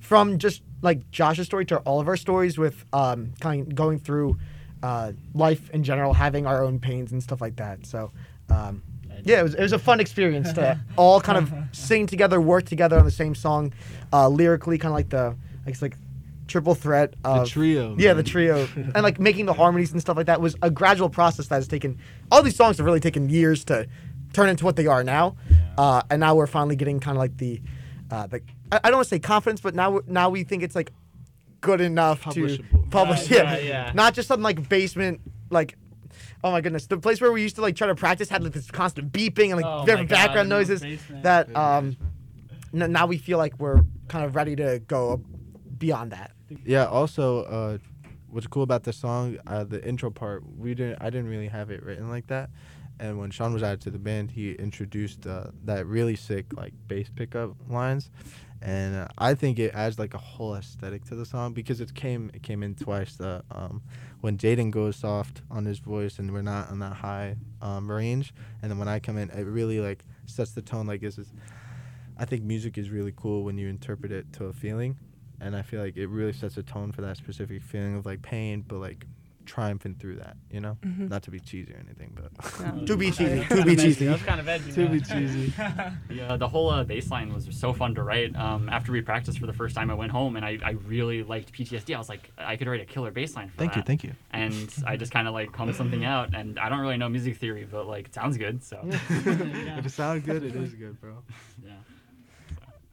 from 0.00 0.38
just 0.38 0.62
like 0.82 1.10
Josh's 1.10 1.46
story 1.46 1.64
to 1.66 1.78
all 1.78 2.00
of 2.00 2.08
our 2.08 2.16
stories 2.16 2.58
with 2.58 2.84
um, 2.92 3.32
kind 3.40 3.62
of 3.66 3.74
going 3.74 3.98
through 3.98 4.38
uh, 4.82 5.12
life 5.34 5.68
in 5.70 5.82
general, 5.82 6.12
having 6.14 6.46
our 6.46 6.62
own 6.62 6.78
pains 6.78 7.12
and 7.12 7.22
stuff 7.22 7.40
like 7.40 7.56
that. 7.56 7.86
So, 7.86 8.12
um, 8.50 8.82
yeah, 9.26 9.40
it 9.40 9.42
was, 9.42 9.54
it 9.54 9.60
was 9.62 9.72
a 9.72 9.78
fun 9.78 10.00
experience 10.00 10.52
to 10.54 10.80
all 10.96 11.20
kind 11.20 11.38
of 11.38 11.52
sing 11.76 12.06
together, 12.06 12.40
work 12.40 12.64
together 12.64 12.98
on 12.98 13.04
the 13.04 13.10
same 13.10 13.34
song, 13.34 13.72
uh, 14.12 14.28
lyrically, 14.28 14.78
kind 14.78 14.90
of 14.92 14.94
like 14.96 15.10
the, 15.10 15.36
I 15.66 15.70
guess, 15.70 15.82
like 15.82 15.96
triple 16.46 16.74
threat 16.76 17.14
of 17.24 17.48
trio, 17.48 17.96
Yeah, 17.98 18.10
man. 18.10 18.16
the 18.18 18.22
trio, 18.22 18.68
and 18.76 19.02
like 19.02 19.18
making 19.18 19.46
the 19.46 19.52
harmonies 19.52 19.90
and 19.92 20.00
stuff 20.00 20.16
like 20.16 20.26
that 20.26 20.40
was 20.40 20.54
a 20.62 20.70
gradual 20.70 21.10
process 21.10 21.48
that 21.48 21.56
has 21.56 21.68
taken. 21.68 21.98
All 22.30 22.40
these 22.42 22.56
songs 22.56 22.76
have 22.78 22.86
really 22.86 23.00
taken 23.00 23.28
years 23.28 23.64
to 23.66 23.88
turn 24.32 24.48
into 24.48 24.64
what 24.64 24.76
they 24.76 24.86
are 24.86 25.02
now, 25.02 25.36
uh, 25.76 26.02
and 26.08 26.20
now 26.20 26.34
we're 26.36 26.46
finally 26.46 26.76
getting 26.76 27.00
kind 27.00 27.16
of 27.16 27.20
like 27.20 27.36
the, 27.38 27.60
uh, 28.12 28.28
the 28.28 28.40
I, 28.70 28.80
I 28.84 28.88
don't 28.90 28.98
want 28.98 29.08
to 29.08 29.14
say 29.16 29.18
confidence, 29.18 29.60
but 29.60 29.74
now 29.74 29.90
we're- 29.90 30.04
now 30.06 30.30
we 30.30 30.44
think 30.44 30.62
it's 30.62 30.76
like 30.76 30.92
good 31.60 31.80
enough 31.80 32.20
to 32.34 32.58
publish. 32.90 33.28
Right, 33.30 33.30
yeah. 33.38 33.58
yeah. 33.58 33.92
not 33.94 34.14
just 34.14 34.28
some 34.28 34.40
like 34.42 34.68
basement 34.68 35.20
like. 35.50 35.76
Oh 36.44 36.50
my 36.50 36.60
goodness! 36.60 36.86
The 36.86 36.98
place 36.98 37.20
where 37.20 37.32
we 37.32 37.42
used 37.42 37.56
to 37.56 37.62
like 37.62 37.76
try 37.76 37.86
to 37.86 37.94
practice 37.94 38.28
had 38.28 38.42
like 38.42 38.52
this 38.52 38.70
constant 38.70 39.12
beeping 39.12 39.46
and 39.46 39.56
like 39.56 39.66
Oh 39.66 39.84
different 39.86 40.08
God, 40.08 40.16
background 40.16 40.48
noises. 40.48 40.82
That 41.22 41.54
um, 41.56 41.96
n- 42.74 42.92
now 42.92 43.06
we 43.06 43.18
feel 43.18 43.38
like 43.38 43.58
we're 43.58 43.82
kind 44.08 44.24
of 44.24 44.34
ready 44.36 44.56
to 44.56 44.80
go 44.86 45.22
beyond 45.78 46.12
that. 46.12 46.32
Yeah. 46.64 46.86
Also, 46.86 47.42
uh, 47.44 47.78
what's 48.28 48.46
cool 48.46 48.62
about 48.62 48.84
this 48.84 48.96
song, 48.96 49.38
uh, 49.46 49.64
the 49.64 49.86
intro 49.86 50.10
part, 50.10 50.44
we 50.56 50.74
didn't. 50.74 50.98
I 51.00 51.10
didn't 51.10 51.28
really 51.28 51.48
have 51.48 51.70
it 51.70 51.82
written 51.82 52.08
like 52.08 52.26
that. 52.28 52.50
And 52.98 53.18
when 53.18 53.30
Sean 53.30 53.52
was 53.52 53.62
added 53.62 53.82
to 53.82 53.90
the 53.90 53.98
band, 53.98 54.30
he 54.30 54.52
introduced 54.52 55.26
uh, 55.26 55.48
that 55.64 55.86
really 55.86 56.16
sick 56.16 56.46
like 56.54 56.72
bass 56.88 57.10
pickup 57.14 57.54
lines, 57.68 58.10
and 58.62 58.96
uh, 58.96 59.08
I 59.18 59.34
think 59.34 59.58
it 59.58 59.74
adds 59.74 59.98
like 59.98 60.14
a 60.14 60.18
whole 60.18 60.54
aesthetic 60.54 61.04
to 61.06 61.14
the 61.14 61.26
song 61.26 61.52
because 61.52 61.82
it 61.82 61.92
came 61.94 62.30
it 62.32 62.42
came 62.42 62.62
in 62.62 62.74
twice. 62.74 63.16
The 63.16 63.44
um, 63.50 63.82
when 64.26 64.36
Jaden 64.36 64.72
goes 64.72 64.96
soft 64.96 65.42
on 65.52 65.64
his 65.66 65.78
voice 65.78 66.18
and 66.18 66.32
we're 66.32 66.42
not 66.42 66.68
on 66.68 66.80
that 66.80 66.94
high 66.94 67.36
um, 67.62 67.88
range, 67.88 68.34
and 68.60 68.68
then 68.68 68.76
when 68.76 68.88
I 68.88 68.98
come 68.98 69.16
in, 69.18 69.30
it 69.30 69.44
really 69.44 69.78
like 69.78 70.04
sets 70.24 70.50
the 70.50 70.62
tone. 70.62 70.84
Like 70.84 71.00
this 71.00 71.16
is, 71.16 71.32
I 72.18 72.24
think 72.24 72.42
music 72.42 72.76
is 72.76 72.90
really 72.90 73.12
cool 73.14 73.44
when 73.44 73.56
you 73.56 73.68
interpret 73.68 74.10
it 74.10 74.32
to 74.32 74.46
a 74.46 74.52
feeling, 74.52 74.98
and 75.40 75.54
I 75.54 75.62
feel 75.62 75.80
like 75.80 75.96
it 75.96 76.08
really 76.08 76.32
sets 76.32 76.56
a 76.56 76.64
tone 76.64 76.90
for 76.90 77.02
that 77.02 77.16
specific 77.16 77.62
feeling 77.62 77.94
of 77.94 78.04
like 78.04 78.20
pain, 78.20 78.64
but 78.66 78.78
like 78.78 79.06
triumphing 79.46 79.94
through 79.94 80.16
that. 80.16 80.36
You 80.50 80.60
know, 80.60 80.76
Mhm. 80.84 81.08
not 81.08 81.22
to 81.24 81.30
be 81.30 81.40
cheesy 81.40 81.72
or 81.72 81.78
anything, 81.78 82.12
but 82.14 82.30
Yeah. 82.60 82.84
To 82.86 82.96
be 82.96 83.10
cheesy, 83.10 83.44
to 83.44 83.64
be 83.64 83.76
cheesy. 83.76 84.06
That's 84.06 84.22
kind 84.22 84.40
of 84.40 84.48
edgy. 84.48 84.72
to 84.72 84.88
be 84.88 85.00
cheesy. 85.00 85.52
Yeah, 86.10 86.36
the 86.36 86.48
whole 86.48 86.70
uh, 86.70 86.84
bass 86.84 87.10
line 87.10 87.32
was 87.32 87.48
so 87.50 87.72
fun 87.72 87.94
to 87.94 88.02
write. 88.02 88.34
Um, 88.36 88.68
after 88.68 88.92
we 88.92 89.00
practiced 89.00 89.38
for 89.38 89.46
the 89.46 89.52
first 89.52 89.74
time, 89.74 89.90
I 89.90 89.94
went 89.94 90.12
home 90.12 90.36
and 90.36 90.44
I, 90.44 90.58
I 90.62 90.70
really 90.86 91.22
liked 91.22 91.52
PTSD. 91.52 91.94
I 91.94 91.98
was 91.98 92.08
like, 92.08 92.30
I 92.38 92.56
could 92.56 92.66
write 92.68 92.80
a 92.80 92.84
killer 92.84 93.10
bass 93.10 93.34
line 93.36 93.48
for 93.48 93.56
that. 93.56 93.62
Thank 93.64 93.76
you, 93.76 93.82
thank 93.82 94.04
you. 94.04 94.12
And 94.32 94.68
I 94.86 94.96
just 94.96 95.12
kind 95.12 95.26
of 95.28 95.34
like 95.34 95.54
hummed 95.54 95.74
something 95.76 96.04
out, 96.04 96.34
and 96.34 96.58
I 96.58 96.68
don't 96.68 96.80
really 96.80 96.96
know 96.98 97.08
music 97.08 97.36
theory, 97.38 97.66
but 97.70 97.86
like 97.86 98.06
it 98.06 98.14
sounds 98.14 98.36
good. 98.36 98.62
So 98.62 98.80
If 98.90 99.86
it 99.86 99.90
sounds 99.92 100.24
good, 100.24 100.42
it 100.42 100.54
is 100.56 100.74
good, 100.74 101.00
bro. 101.00 101.22
yeah. 101.64 101.72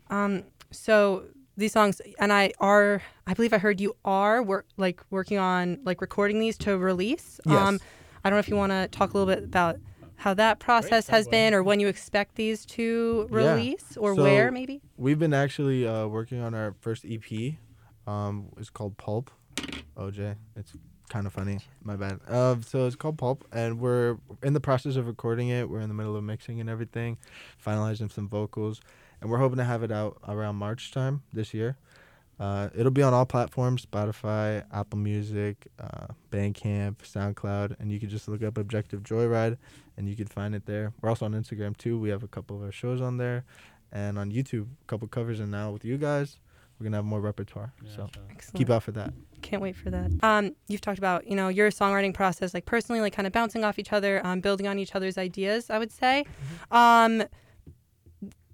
Um, 0.09 0.43
so 0.71 1.23
these 1.57 1.71
songs, 1.71 2.01
and 2.19 2.33
I 2.33 2.51
are, 2.59 3.01
I 3.27 3.33
believe 3.33 3.53
I 3.53 3.57
heard 3.57 3.79
you 3.79 3.95
are 4.03 4.41
work 4.41 4.65
like 4.77 5.01
working 5.09 5.37
on 5.37 5.79
like 5.85 6.01
recording 6.01 6.39
these 6.39 6.57
to 6.59 6.77
release. 6.77 7.39
Um, 7.45 7.53
Yes. 7.75 7.81
I 8.25 8.29
don't 8.29 8.37
know 8.37 8.39
if 8.39 8.47
you 8.49 8.55
want 8.55 8.71
to 8.71 8.87
talk 8.87 9.13
a 9.13 9.17
little 9.17 9.33
bit 9.33 9.43
about 9.43 9.77
how 10.15 10.33
that 10.35 10.59
process 10.59 11.07
has 11.09 11.27
been, 11.27 11.53
or 11.53 11.61
when 11.61 11.79
you 11.81 11.87
expect 11.87 12.35
these 12.35 12.65
to 12.67 13.27
Yeah. 13.31 13.37
release, 13.37 13.97
or 13.97 14.15
So- 14.15 14.23
where 14.23 14.51
maybe. 14.51 14.81
We've 14.97 15.19
been 15.19 15.33
actually 15.33 15.85
uh, 15.87 16.07
working 16.07 16.39
on 16.39 16.53
our 16.53 16.75
first 16.79 17.03
EP. 17.05 17.57
Um, 18.07 18.47
it's 18.57 18.69
called 18.69 18.97
Pulp. 18.97 19.29
OJ, 19.97 20.35
it's 20.55 20.73
kind 21.09 21.27
of 21.27 21.33
funny. 21.33 21.59
My 21.83 21.95
bad. 21.95 22.19
Uh, 22.27 22.55
so 22.61 22.87
it's 22.87 22.95
called 22.95 23.17
Pulp, 23.17 23.45
and 23.51 23.79
we're 23.79 24.17
in 24.41 24.53
the 24.53 24.59
process 24.61 24.95
of 24.95 25.05
recording 25.07 25.49
it. 25.49 25.69
We're 25.69 25.81
in 25.81 25.89
the 25.89 25.93
middle 25.95 26.15
of 26.15 26.23
mixing 26.23 26.59
and 26.61 26.69
everything, 26.69 27.17
finalizing 27.63 28.11
some 28.11 28.27
vocals, 28.27 28.81
and 29.23 29.31
we're 29.31 29.37
hoping 29.37 29.57
to 29.57 29.63
have 29.63 29.83
it 29.83 29.91
out 29.91 30.17
around 30.27 30.57
March 30.57 30.91
time 30.91 31.23
this 31.31 31.53
year. 31.53 31.77
Uh, 32.39 32.67
it'll 32.75 32.91
be 32.91 33.01
on 33.01 33.13
all 33.13 33.25
platforms: 33.25 33.85
Spotify, 33.85 34.65
Apple 34.71 34.99
Music, 34.99 35.67
uh, 35.79 36.07
Bandcamp, 36.29 36.97
SoundCloud, 36.97 37.79
and 37.79 37.89
you 37.89 37.99
can 38.01 38.09
just 38.09 38.27
look 38.27 38.43
up 38.43 38.57
Objective 38.57 39.01
Joyride, 39.01 39.57
and 39.95 40.09
you 40.09 40.15
can 40.15 40.27
find 40.27 40.53
it 40.53 40.65
there. 40.65 40.91
We're 41.01 41.07
also 41.09 41.25
on 41.25 41.31
Instagram 41.33 41.77
too. 41.77 41.97
We 41.97 42.09
have 42.09 42.21
a 42.21 42.27
couple 42.27 42.57
of 42.57 42.63
our 42.63 42.71
shows 42.71 42.99
on 42.99 43.15
there, 43.17 43.45
and 43.93 44.19
on 44.19 44.29
YouTube, 44.29 44.67
a 44.81 44.85
couple 44.87 45.07
covers. 45.07 45.39
And 45.39 45.51
now 45.51 45.71
with 45.71 45.85
you 45.85 45.97
guys, 45.97 46.37
we're 46.77 46.83
gonna 46.83 46.97
have 46.97 47.05
more 47.05 47.21
repertoire. 47.21 47.71
so 47.95 48.09
Excellent. 48.29 48.57
keep 48.57 48.69
out 48.69 48.83
for 48.83 48.91
that. 48.91 49.13
Can't 49.41 49.61
wait 49.61 49.77
for 49.77 49.89
that. 49.89 50.11
Um, 50.21 50.53
you've 50.67 50.81
talked 50.81 50.97
about 50.97 51.27
you 51.27 51.35
know 51.37 51.47
your 51.47 51.69
songwriting 51.69 52.13
process, 52.13 52.53
like 52.53 52.65
personally, 52.65 52.99
like 52.99 53.13
kind 53.13 53.27
of 53.27 53.31
bouncing 53.31 53.63
off 53.63 53.79
each 53.79 53.93
other, 53.93 54.25
um, 54.25 54.41
building 54.41 54.67
on 54.67 54.79
each 54.79 54.95
other's 54.95 55.17
ideas. 55.17 55.69
I 55.69 55.77
would 55.79 55.93
say, 55.93 56.25
um, 56.71 57.23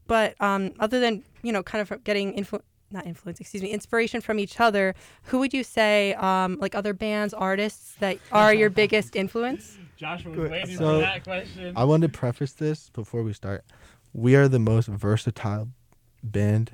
but 0.10 0.36
um, 0.42 0.74
other 0.80 1.00
than 1.00 1.24
you 1.42 1.54
know, 1.54 1.64
kind 1.64 1.82
of 1.82 2.04
getting 2.04 2.34
influ- 2.34 2.62
not 2.92 3.06
influence, 3.06 3.40
excuse 3.40 3.64
me, 3.64 3.70
inspiration 3.70 4.20
from 4.20 4.40
each 4.40 4.60
other. 4.60 4.94
Who 5.26 5.40
would 5.40 5.54
you 5.54 5.64
say, 5.64 6.14
um, 6.16 6.58
like 6.60 6.76
other 6.76 6.94
bands, 6.94 7.34
artists 7.34 7.96
that 8.02 8.18
are 8.32 8.54
your 8.54 8.70
biggest 8.70 9.16
influence? 9.16 9.78
Joshua 9.96 10.32
was 10.32 10.50
waiting 10.50 10.76
So, 10.76 10.96
for 10.96 11.02
that 11.02 11.24
question. 11.24 11.74
I 11.78 11.84
want 11.86 12.02
to 12.04 12.10
preface 12.10 12.52
this 12.54 12.90
before 12.90 13.22
we 13.24 13.32
start. 13.34 13.64
We 14.12 14.36
are 14.36 14.48
the 14.50 14.60
most 14.60 14.88
versatile 14.90 15.70
band 16.24 16.72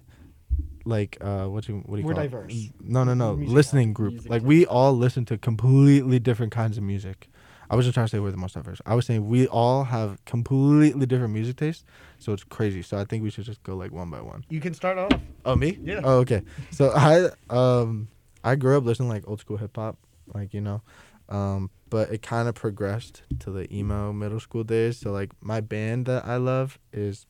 like 0.88 1.18
uh 1.22 1.46
what 1.46 1.65
do 1.65 1.74
you 1.74 1.80
what 1.86 1.96
do 1.96 2.01
you 2.01 2.08
We're 2.08 2.13
call 2.13 2.24
diverse. 2.24 2.54
it? 2.54 2.72
No, 2.82 3.04
no, 3.04 3.13
no. 3.15 3.36
Music 3.36 3.54
listening 3.56 3.94
group. 3.94 4.13
Music 4.13 4.30
like 4.32 4.42
taste. 4.42 4.48
we 4.48 4.65
all 4.68 4.94
listen 4.94 5.25
to 5.25 5.38
completely 5.38 6.20
different 6.20 6.51
kinds 6.51 6.77
of 6.77 6.84
music. 6.84 7.27
I 7.69 7.75
wasn't 7.75 7.93
trying 7.93 8.07
to 8.07 8.10
say 8.10 8.19
we're 8.19 8.31
the 8.31 8.38
most 8.38 8.53
diverse. 8.53 8.81
I 8.86 8.95
was 8.95 9.05
saying 9.05 9.27
we 9.27 9.48
all 9.48 9.86
have 9.86 10.24
completely 10.25 11.05
different 11.05 11.34
music 11.34 11.57
tastes, 11.57 11.84
so 12.19 12.34
it's 12.34 12.43
crazy. 12.43 12.81
So 12.81 12.98
I 12.98 13.05
think 13.05 13.24
we 13.24 13.29
should 13.29 13.45
just 13.45 13.63
go 13.63 13.75
like 13.75 13.91
one 13.91 14.10
by 14.10 14.22
one. 14.22 14.45
You 14.50 14.60
can 14.60 14.74
start 14.74 14.98
off. 14.98 15.12
Oh 15.45 15.55
me? 15.55 15.79
Yeah. 15.84 16.01
Oh 16.03 16.19
okay. 16.19 16.41
So 16.72 16.91
I 16.95 17.29
um 17.50 18.07
I 18.43 18.55
grew 18.55 18.77
up 18.77 18.84
listening 18.86 19.10
to, 19.10 19.15
like 19.15 19.27
old 19.27 19.39
school 19.39 19.57
hip 19.57 19.75
hop, 19.75 19.98
like 20.34 20.53
you 20.53 20.62
know, 20.62 20.81
um 21.29 21.69
but 21.89 22.12
it 22.12 22.22
kind 22.22 22.48
of 22.48 22.55
progressed 22.55 23.24
to 23.39 23.51
the 23.51 23.74
emo 23.74 24.12
middle 24.12 24.39
school 24.39 24.63
days. 24.63 24.98
So 24.98 25.12
like 25.12 25.31
my 25.41 25.62
band 25.62 26.05
that 26.07 26.25
I 26.25 26.38
love 26.38 26.79
is 26.91 27.25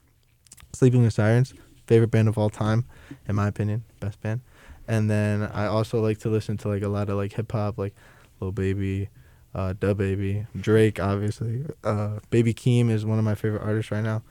Sleeping 0.74 1.04
with 1.04 1.14
Sirens, 1.14 1.54
favorite 1.88 2.12
band 2.12 2.28
of 2.28 2.38
all 2.38 2.50
time, 2.50 2.86
in 3.28 3.36
my 3.36 3.48
opinion, 3.48 3.84
best 4.00 4.20
band. 4.22 4.42
And 4.88 5.10
then 5.10 5.44
I 5.44 5.68
also 5.68 6.02
like 6.02 6.20
to 6.20 6.30
listen 6.30 6.58
to 6.58 6.68
like 6.68 6.84
a 6.84 6.88
lot 6.88 7.10
of 7.10 7.18
like 7.18 7.34
hip 7.34 7.52
hop, 7.52 7.78
like 7.78 7.96
Lil 8.40 8.52
Baby, 8.52 9.10
uh, 9.56 9.74
Da 9.80 9.94
Baby, 9.94 10.46
Drake, 10.60 11.00
obviously. 11.00 11.66
Uh, 11.84 12.20
Baby 12.30 12.54
Keem 12.54 12.90
is 12.92 13.06
one 13.06 13.18
of 13.18 13.26
my 13.26 13.34
favorite 13.36 13.64
artists 13.64 13.90
right 13.92 14.04
now. 14.04 14.22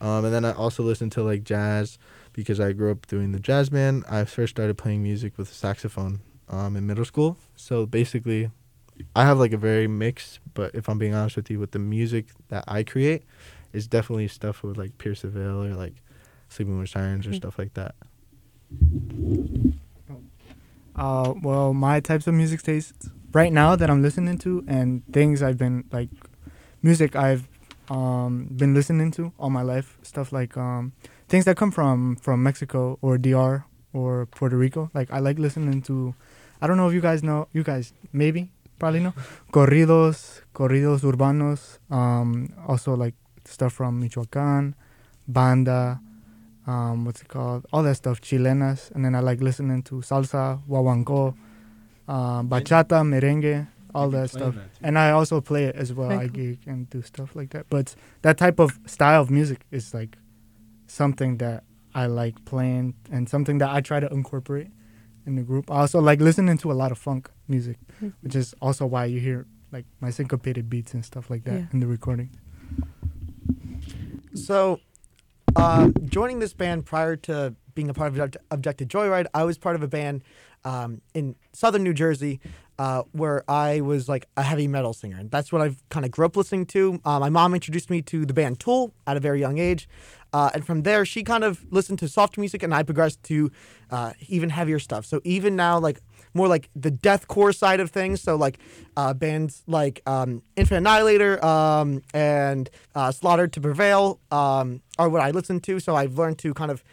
Um, 0.00 0.26
and 0.26 0.34
then 0.34 0.44
I 0.44 0.52
also 0.52 0.82
listen 0.82 1.08
to 1.10 1.22
like 1.22 1.42
jazz 1.44 1.98
because 2.34 2.60
I 2.60 2.72
grew 2.72 2.90
up 2.90 3.06
doing 3.06 3.32
the 3.32 3.40
jazz 3.40 3.70
band. 3.70 4.04
I 4.10 4.24
first 4.24 4.50
started 4.56 4.76
playing 4.76 5.02
music 5.02 5.38
with 5.38 5.50
a 5.50 5.54
saxophone 5.54 6.20
um, 6.50 6.76
in 6.76 6.86
middle 6.86 7.04
school. 7.06 7.38
So 7.54 7.86
basically, 7.86 8.50
I 9.14 9.24
have 9.24 9.38
like 9.38 9.52
a 9.52 9.56
very 9.56 9.86
mix. 9.86 10.40
But 10.52 10.74
if 10.74 10.88
I'm 10.88 10.98
being 10.98 11.14
honest 11.14 11.36
with 11.36 11.48
you, 11.50 11.58
with 11.60 11.70
the 11.70 11.78
music 11.78 12.26
that 12.48 12.64
I 12.68 12.82
create, 12.82 13.22
is 13.72 13.86
definitely 13.86 14.28
stuff 14.28 14.62
with 14.62 14.76
like 14.76 14.98
Pierce 14.98 15.22
the 15.22 15.28
Veil 15.28 15.62
or 15.62 15.74
like 15.74 15.94
Sleeping 16.48 16.78
with 16.78 16.90
Sirens 16.90 17.26
or 17.26 17.30
Mhm. 17.30 17.36
stuff 17.36 17.58
like 17.58 17.72
that. 17.74 17.94
Uh, 20.94 21.34
well, 21.42 21.74
my 21.74 22.00
types 22.00 22.26
of 22.26 22.34
music 22.34 22.62
tastes 22.62 23.10
right 23.36 23.52
now 23.52 23.76
that 23.76 23.90
I'm 23.90 24.00
listening 24.00 24.38
to 24.38 24.64
and 24.66 25.02
things 25.12 25.42
I've 25.42 25.58
been 25.58 25.84
like 25.92 26.08
music 26.82 27.14
I've 27.14 27.46
um, 27.90 28.48
been 28.56 28.72
listening 28.72 29.10
to 29.12 29.30
all 29.38 29.50
my 29.50 29.60
life. 29.60 29.98
Stuff 30.02 30.32
like 30.32 30.56
um, 30.56 30.94
things 31.28 31.44
that 31.44 31.54
come 31.56 31.70
from 31.70 32.16
from 32.16 32.42
Mexico 32.42 32.98
or 33.02 33.18
DR 33.18 33.66
or 33.92 34.24
Puerto 34.26 34.56
Rico. 34.56 34.90
Like 34.94 35.12
I 35.12 35.18
like 35.18 35.38
listening 35.38 35.82
to. 35.82 36.14
I 36.62 36.66
don't 36.66 36.78
know 36.78 36.88
if 36.88 36.94
you 36.94 37.02
guys 37.02 37.22
know. 37.22 37.48
You 37.52 37.62
guys 37.62 37.92
maybe 38.10 38.48
probably 38.78 39.00
know 39.00 39.12
corridos, 39.52 40.40
corridos 40.54 41.00
urbanos. 41.04 41.76
Um, 41.92 42.54
also 42.66 42.96
like 42.96 43.14
stuff 43.44 43.74
from 43.74 44.00
Michoacan, 44.00 44.74
banda. 45.28 46.00
Um, 46.66 47.04
what's 47.04 47.20
it 47.20 47.28
called? 47.28 47.66
All 47.70 47.82
that 47.82 47.96
stuff, 47.96 48.22
chilenas, 48.22 48.90
and 48.92 49.04
then 49.04 49.14
I 49.14 49.20
like 49.20 49.40
listening 49.42 49.82
to 49.84 49.96
salsa, 49.96 50.58
guaguancó, 50.66 51.36
uh, 52.08 52.42
bachata, 52.42 53.02
merengue, 53.04 53.66
all 53.94 54.10
that 54.10 54.30
stuff. 54.30 54.54
And 54.82 54.98
I 54.98 55.10
also 55.10 55.40
play 55.40 55.64
it 55.64 55.76
as 55.76 55.92
well. 55.92 56.08
Very 56.08 56.24
I 56.24 56.28
cool. 56.28 56.36
gig 56.36 56.58
and 56.66 56.88
do 56.90 57.02
stuff 57.02 57.34
like 57.34 57.50
that. 57.50 57.66
But 57.70 57.94
that 58.22 58.36
type 58.38 58.58
of 58.58 58.78
style 58.86 59.22
of 59.22 59.30
music 59.30 59.60
is 59.70 59.92
like 59.94 60.16
something 60.86 61.38
that 61.38 61.64
I 61.94 62.06
like 62.06 62.44
playing 62.44 62.94
and 63.10 63.28
something 63.28 63.58
that 63.58 63.70
I 63.70 63.80
try 63.80 64.00
to 64.00 64.08
incorporate 64.12 64.68
in 65.26 65.34
the 65.36 65.42
group. 65.42 65.70
I 65.70 65.78
also 65.80 65.98
like 66.00 66.20
listening 66.20 66.58
to 66.58 66.70
a 66.70 66.74
lot 66.74 66.92
of 66.92 66.98
funk 66.98 67.30
music, 67.48 67.78
Mhm. 68.02 68.12
which 68.20 68.36
is 68.36 68.54
also 68.60 68.86
why 68.86 69.06
you 69.06 69.18
hear 69.18 69.46
like 69.72 69.86
my 70.00 70.10
syncopated 70.10 70.68
beats 70.70 70.94
and 70.94 71.04
stuff 71.04 71.28
like 71.30 71.44
that 71.44 71.54
Yeah. 71.54 71.66
in 71.72 71.80
the 71.80 71.86
recording. 71.86 72.30
So, 74.34 74.80
uh, 75.56 75.90
joining 76.04 76.38
this 76.38 76.52
band 76.52 76.84
prior 76.84 77.16
to 77.16 77.54
being 77.74 77.88
a 77.88 77.94
part 77.94 78.08
of 78.08 78.14
Abduct- 78.20 78.44
Abducted 78.50 78.88
Joyride, 78.88 79.26
I 79.34 79.44
was 79.44 79.58
part 79.58 79.76
of 79.76 79.82
a 79.82 79.88
band 79.88 80.22
um, 80.66 81.00
in 81.14 81.36
southern 81.52 81.84
New 81.84 81.94
Jersey 81.94 82.40
uh, 82.78 83.02
where 83.12 83.48
I 83.50 83.80
was 83.80 84.08
like 84.08 84.28
a 84.36 84.42
heavy 84.42 84.68
metal 84.68 84.92
singer. 84.92 85.16
And 85.18 85.30
that's 85.30 85.50
what 85.50 85.62
I've 85.62 85.82
kind 85.88 86.04
of 86.04 86.10
grew 86.10 86.26
up 86.26 86.36
listening 86.36 86.66
to. 86.66 87.00
Uh, 87.04 87.18
my 87.18 87.30
mom 87.30 87.54
introduced 87.54 87.88
me 87.88 88.02
to 88.02 88.26
the 88.26 88.34
band 88.34 88.60
Tool 88.60 88.92
at 89.06 89.16
a 89.16 89.20
very 89.20 89.40
young 89.40 89.58
age. 89.58 89.88
Uh, 90.32 90.50
and 90.52 90.66
from 90.66 90.82
there, 90.82 91.06
she 91.06 91.22
kind 91.22 91.44
of 91.44 91.64
listened 91.72 91.98
to 92.00 92.08
soft 92.08 92.36
music, 92.36 92.62
and 92.62 92.74
I 92.74 92.82
progressed 92.82 93.22
to 93.22 93.50
uh, 93.90 94.12
even 94.28 94.50
heavier 94.50 94.78
stuff. 94.78 95.06
So 95.06 95.20
even 95.24 95.56
now, 95.56 95.78
like 95.78 96.00
more 96.34 96.48
like 96.48 96.68
the 96.76 96.90
deathcore 96.90 97.54
side 97.54 97.80
of 97.80 97.90
things. 97.90 98.20
So 98.20 98.36
like 98.36 98.58
uh, 98.96 99.14
bands 99.14 99.62
like 99.66 100.02
um, 100.04 100.42
Infant 100.56 100.78
Annihilator 100.78 101.42
um, 101.42 102.02
and 102.12 102.68
uh, 102.94 103.12
Slaughter 103.12 103.46
to 103.48 103.60
Prevail 103.60 104.20
um, 104.30 104.82
are 104.98 105.08
what 105.08 105.22
I 105.22 105.30
listen 105.30 105.60
to. 105.60 105.80
So 105.80 105.96
I've 105.96 106.18
learned 106.18 106.38
to 106.40 106.52
kind 106.52 106.70
of 106.70 106.84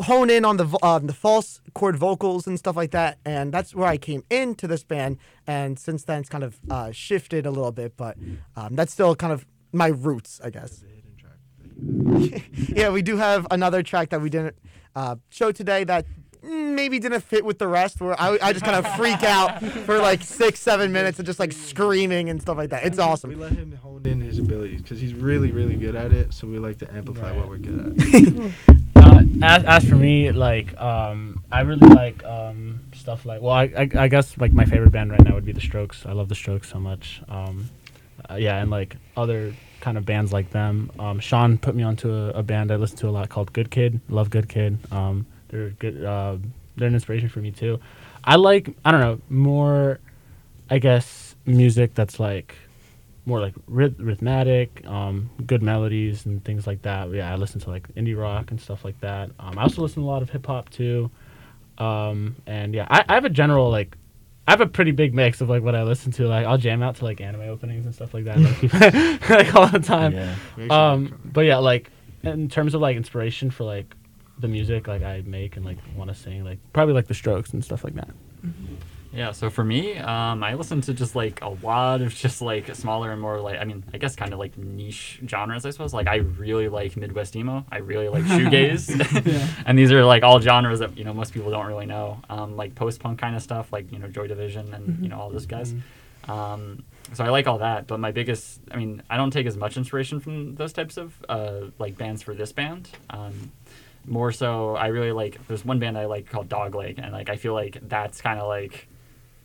hone 0.00 0.30
in 0.30 0.44
on 0.44 0.56
the 0.56 0.78
um, 0.82 1.06
the 1.06 1.12
false 1.12 1.60
chord 1.74 1.96
vocals 1.96 2.46
and 2.46 2.58
stuff 2.58 2.76
like 2.76 2.90
that, 2.90 3.18
and 3.24 3.52
that's 3.52 3.74
where 3.74 3.86
I 3.86 3.96
came 3.96 4.24
into 4.30 4.66
this 4.66 4.84
band. 4.84 5.18
And 5.46 5.78
since 5.78 6.04
then, 6.04 6.20
it's 6.20 6.28
kind 6.28 6.44
of 6.44 6.58
uh, 6.70 6.92
shifted 6.92 7.46
a 7.46 7.50
little 7.50 7.72
bit, 7.72 7.96
but 7.96 8.16
um, 8.56 8.74
that's 8.74 8.92
still 8.92 9.14
kind 9.14 9.32
of 9.32 9.46
my 9.72 9.88
roots, 9.88 10.40
I 10.42 10.50
guess. 10.50 10.84
yeah, 12.68 12.90
we 12.90 13.02
do 13.02 13.16
have 13.16 13.46
another 13.50 13.82
track 13.82 14.10
that 14.10 14.20
we 14.20 14.30
didn't 14.30 14.56
uh, 14.94 15.16
show 15.28 15.52
today 15.52 15.84
that 15.84 16.06
maybe 16.42 16.98
didn't 16.98 17.22
fit 17.22 17.44
with 17.44 17.58
the 17.58 17.68
rest. 17.68 18.00
Where 18.00 18.20
I, 18.20 18.38
I 18.40 18.52
just 18.52 18.64
kind 18.64 18.76
of 18.76 18.96
freak 18.96 19.22
out 19.22 19.62
for 19.62 19.98
like 19.98 20.22
six, 20.22 20.60
seven 20.60 20.92
minutes 20.92 21.18
and 21.18 21.26
just 21.26 21.38
like 21.38 21.52
screaming 21.52 22.30
and 22.30 22.40
stuff 22.40 22.56
like 22.56 22.70
that. 22.70 22.84
It's 22.84 22.98
awesome. 22.98 23.30
We 23.30 23.36
let 23.36 23.52
him 23.52 23.72
hone 23.72 24.06
in 24.06 24.20
his 24.20 24.38
abilities 24.38 24.82
because 24.82 25.00
he's 25.00 25.14
really, 25.14 25.52
really 25.52 25.76
good 25.76 25.94
at 25.94 26.12
it. 26.12 26.32
So 26.32 26.46
we 26.46 26.58
like 26.58 26.78
to 26.78 26.94
amplify 26.94 27.32
what 27.32 27.48
we're 27.48 27.58
good 27.58 28.54
at. 28.68 28.74
As, 29.42 29.64
as 29.64 29.88
for 29.88 29.96
me, 29.96 30.30
like 30.32 30.78
um, 30.80 31.42
I 31.50 31.62
really 31.62 31.86
like 31.88 32.24
um, 32.24 32.80
stuff 32.94 33.24
like 33.24 33.42
well, 33.42 33.52
I, 33.52 33.64
I 33.76 33.90
I 33.96 34.08
guess 34.08 34.36
like 34.38 34.52
my 34.52 34.64
favorite 34.64 34.92
band 34.92 35.10
right 35.10 35.22
now 35.22 35.34
would 35.34 35.44
be 35.44 35.52
the 35.52 35.60
Strokes. 35.60 36.06
I 36.06 36.12
love 36.12 36.28
the 36.28 36.34
Strokes 36.34 36.70
so 36.70 36.78
much. 36.78 37.20
Um, 37.28 37.70
uh, 38.30 38.34
yeah, 38.36 38.60
and 38.60 38.70
like 38.70 38.96
other 39.16 39.54
kind 39.80 39.98
of 39.98 40.06
bands 40.06 40.32
like 40.32 40.50
them. 40.50 40.90
Um, 40.98 41.20
Sean 41.20 41.58
put 41.58 41.74
me 41.74 41.82
onto 41.82 42.10
a, 42.10 42.30
a 42.30 42.42
band 42.42 42.70
I 42.70 42.76
listen 42.76 42.96
to 42.98 43.08
a 43.08 43.10
lot 43.10 43.28
called 43.28 43.52
Good 43.52 43.70
Kid. 43.70 44.00
Love 44.08 44.30
Good 44.30 44.48
Kid. 44.48 44.78
Um, 44.90 45.26
they're 45.48 45.70
good. 45.70 46.04
Uh, 46.04 46.36
they're 46.76 46.88
an 46.88 46.94
inspiration 46.94 47.28
for 47.28 47.40
me 47.40 47.50
too. 47.50 47.80
I 48.22 48.36
like 48.36 48.74
I 48.84 48.90
don't 48.90 49.00
know 49.00 49.20
more. 49.28 50.00
I 50.70 50.78
guess 50.78 51.36
music 51.44 51.94
that's 51.94 52.18
like 52.18 52.56
more 53.26 53.40
like 53.40 53.54
ryth- 53.70 53.96
rhythmatic, 53.96 54.86
um, 54.86 55.30
good 55.46 55.62
melodies 55.62 56.26
and 56.26 56.44
things 56.44 56.66
like 56.66 56.82
that. 56.82 57.10
Yeah, 57.10 57.32
I 57.32 57.36
listen 57.36 57.60
to 57.62 57.70
like 57.70 57.88
indie 57.94 58.18
rock 58.18 58.50
and 58.50 58.60
stuff 58.60 58.84
like 58.84 59.00
that. 59.00 59.30
Um, 59.38 59.58
I 59.58 59.62
also 59.62 59.82
listen 59.82 60.02
to 60.02 60.08
a 60.08 60.10
lot 60.10 60.22
of 60.22 60.30
hip 60.30 60.46
hop 60.46 60.70
too. 60.70 61.10
Um, 61.78 62.36
and 62.46 62.74
yeah, 62.74 62.86
I, 62.90 63.04
I 63.08 63.14
have 63.14 63.24
a 63.24 63.30
general 63.30 63.70
like, 63.70 63.96
I 64.46 64.50
have 64.52 64.60
a 64.60 64.66
pretty 64.66 64.90
big 64.90 65.14
mix 65.14 65.40
of 65.40 65.48
like 65.48 65.62
what 65.62 65.74
I 65.74 65.84
listen 65.84 66.12
to. 66.12 66.26
Like 66.28 66.46
I'll 66.46 66.58
jam 66.58 66.82
out 66.82 66.96
to 66.96 67.04
like 67.04 67.20
anime 67.20 67.42
openings 67.42 67.86
and 67.86 67.94
stuff 67.94 68.12
like 68.12 68.24
that, 68.24 68.38
like, 68.38 69.30
like 69.30 69.54
all 69.54 69.68
the 69.68 69.80
time. 69.80 70.12
Yeah. 70.12 70.36
Um, 70.70 71.18
but 71.24 71.42
yeah, 71.42 71.56
like 71.56 71.90
in 72.22 72.48
terms 72.48 72.74
of 72.74 72.82
like 72.82 72.96
inspiration 72.96 73.50
for 73.50 73.64
like 73.64 73.94
the 74.38 74.48
music 74.48 74.86
like 74.86 75.02
I 75.02 75.22
make 75.24 75.56
and 75.56 75.64
like 75.64 75.78
want 75.96 76.08
to 76.08 76.14
sing, 76.14 76.44
like 76.44 76.58
probably 76.74 76.92
like 76.94 77.06
the 77.06 77.14
Strokes 77.14 77.54
and 77.54 77.64
stuff 77.64 77.84
like 77.84 77.94
that. 77.94 78.10
Yeah, 79.14 79.30
so 79.30 79.48
for 79.48 79.62
me, 79.62 79.96
um, 79.98 80.42
I 80.42 80.54
listen 80.54 80.80
to 80.82 80.92
just 80.92 81.14
like 81.14 81.40
a 81.40 81.50
lot 81.62 82.02
of 82.02 82.12
just 82.12 82.42
like 82.42 82.74
smaller 82.74 83.12
and 83.12 83.20
more 83.20 83.40
like 83.40 83.60
I 83.60 83.64
mean, 83.64 83.84
I 83.94 83.98
guess 83.98 84.16
kind 84.16 84.32
of 84.32 84.40
like 84.40 84.58
niche 84.58 85.20
genres, 85.24 85.64
I 85.64 85.70
suppose. 85.70 85.94
Like 85.94 86.08
I 86.08 86.16
really 86.16 86.68
like 86.68 86.96
Midwest 86.96 87.36
emo. 87.36 87.64
I 87.70 87.78
really 87.78 88.08
like 88.08 88.24
shoegaze, 88.24 89.62
and 89.66 89.78
these 89.78 89.92
are 89.92 90.04
like 90.04 90.24
all 90.24 90.40
genres 90.40 90.80
that 90.80 90.98
you 90.98 91.04
know 91.04 91.14
most 91.14 91.32
people 91.32 91.52
don't 91.52 91.66
really 91.66 91.86
know. 91.86 92.20
Um, 92.28 92.56
like 92.56 92.74
post 92.74 92.98
punk 92.98 93.20
kind 93.20 93.36
of 93.36 93.42
stuff, 93.42 93.72
like 93.72 93.92
you 93.92 94.00
know 94.00 94.08
Joy 94.08 94.26
Division 94.26 94.74
and 94.74 95.00
you 95.00 95.08
know 95.08 95.20
all 95.20 95.30
those 95.30 95.46
guys. 95.46 95.72
Um, 96.26 96.82
so 97.12 97.22
I 97.22 97.28
like 97.28 97.46
all 97.46 97.58
that, 97.58 97.86
but 97.86 98.00
my 98.00 98.10
biggest, 98.10 98.60
I 98.70 98.76
mean, 98.76 99.02
I 99.10 99.16
don't 99.16 99.30
take 99.30 99.46
as 99.46 99.56
much 99.56 99.76
inspiration 99.76 100.20
from 100.20 100.56
those 100.56 100.72
types 100.72 100.96
of 100.96 101.14
uh, 101.28 101.66
like 101.78 101.96
bands 101.96 102.22
for 102.22 102.34
this 102.34 102.50
band. 102.50 102.88
Um, 103.10 103.52
more 104.06 104.32
so, 104.32 104.74
I 104.74 104.88
really 104.88 105.12
like. 105.12 105.46
There's 105.46 105.64
one 105.64 105.78
band 105.78 105.96
I 105.96 106.06
like 106.06 106.28
called 106.28 106.48
Dogleg, 106.48 106.98
and 106.98 107.12
like 107.12 107.28
I 107.28 107.36
feel 107.36 107.54
like 107.54 107.78
that's 107.88 108.20
kind 108.20 108.40
of 108.40 108.48
like 108.48 108.88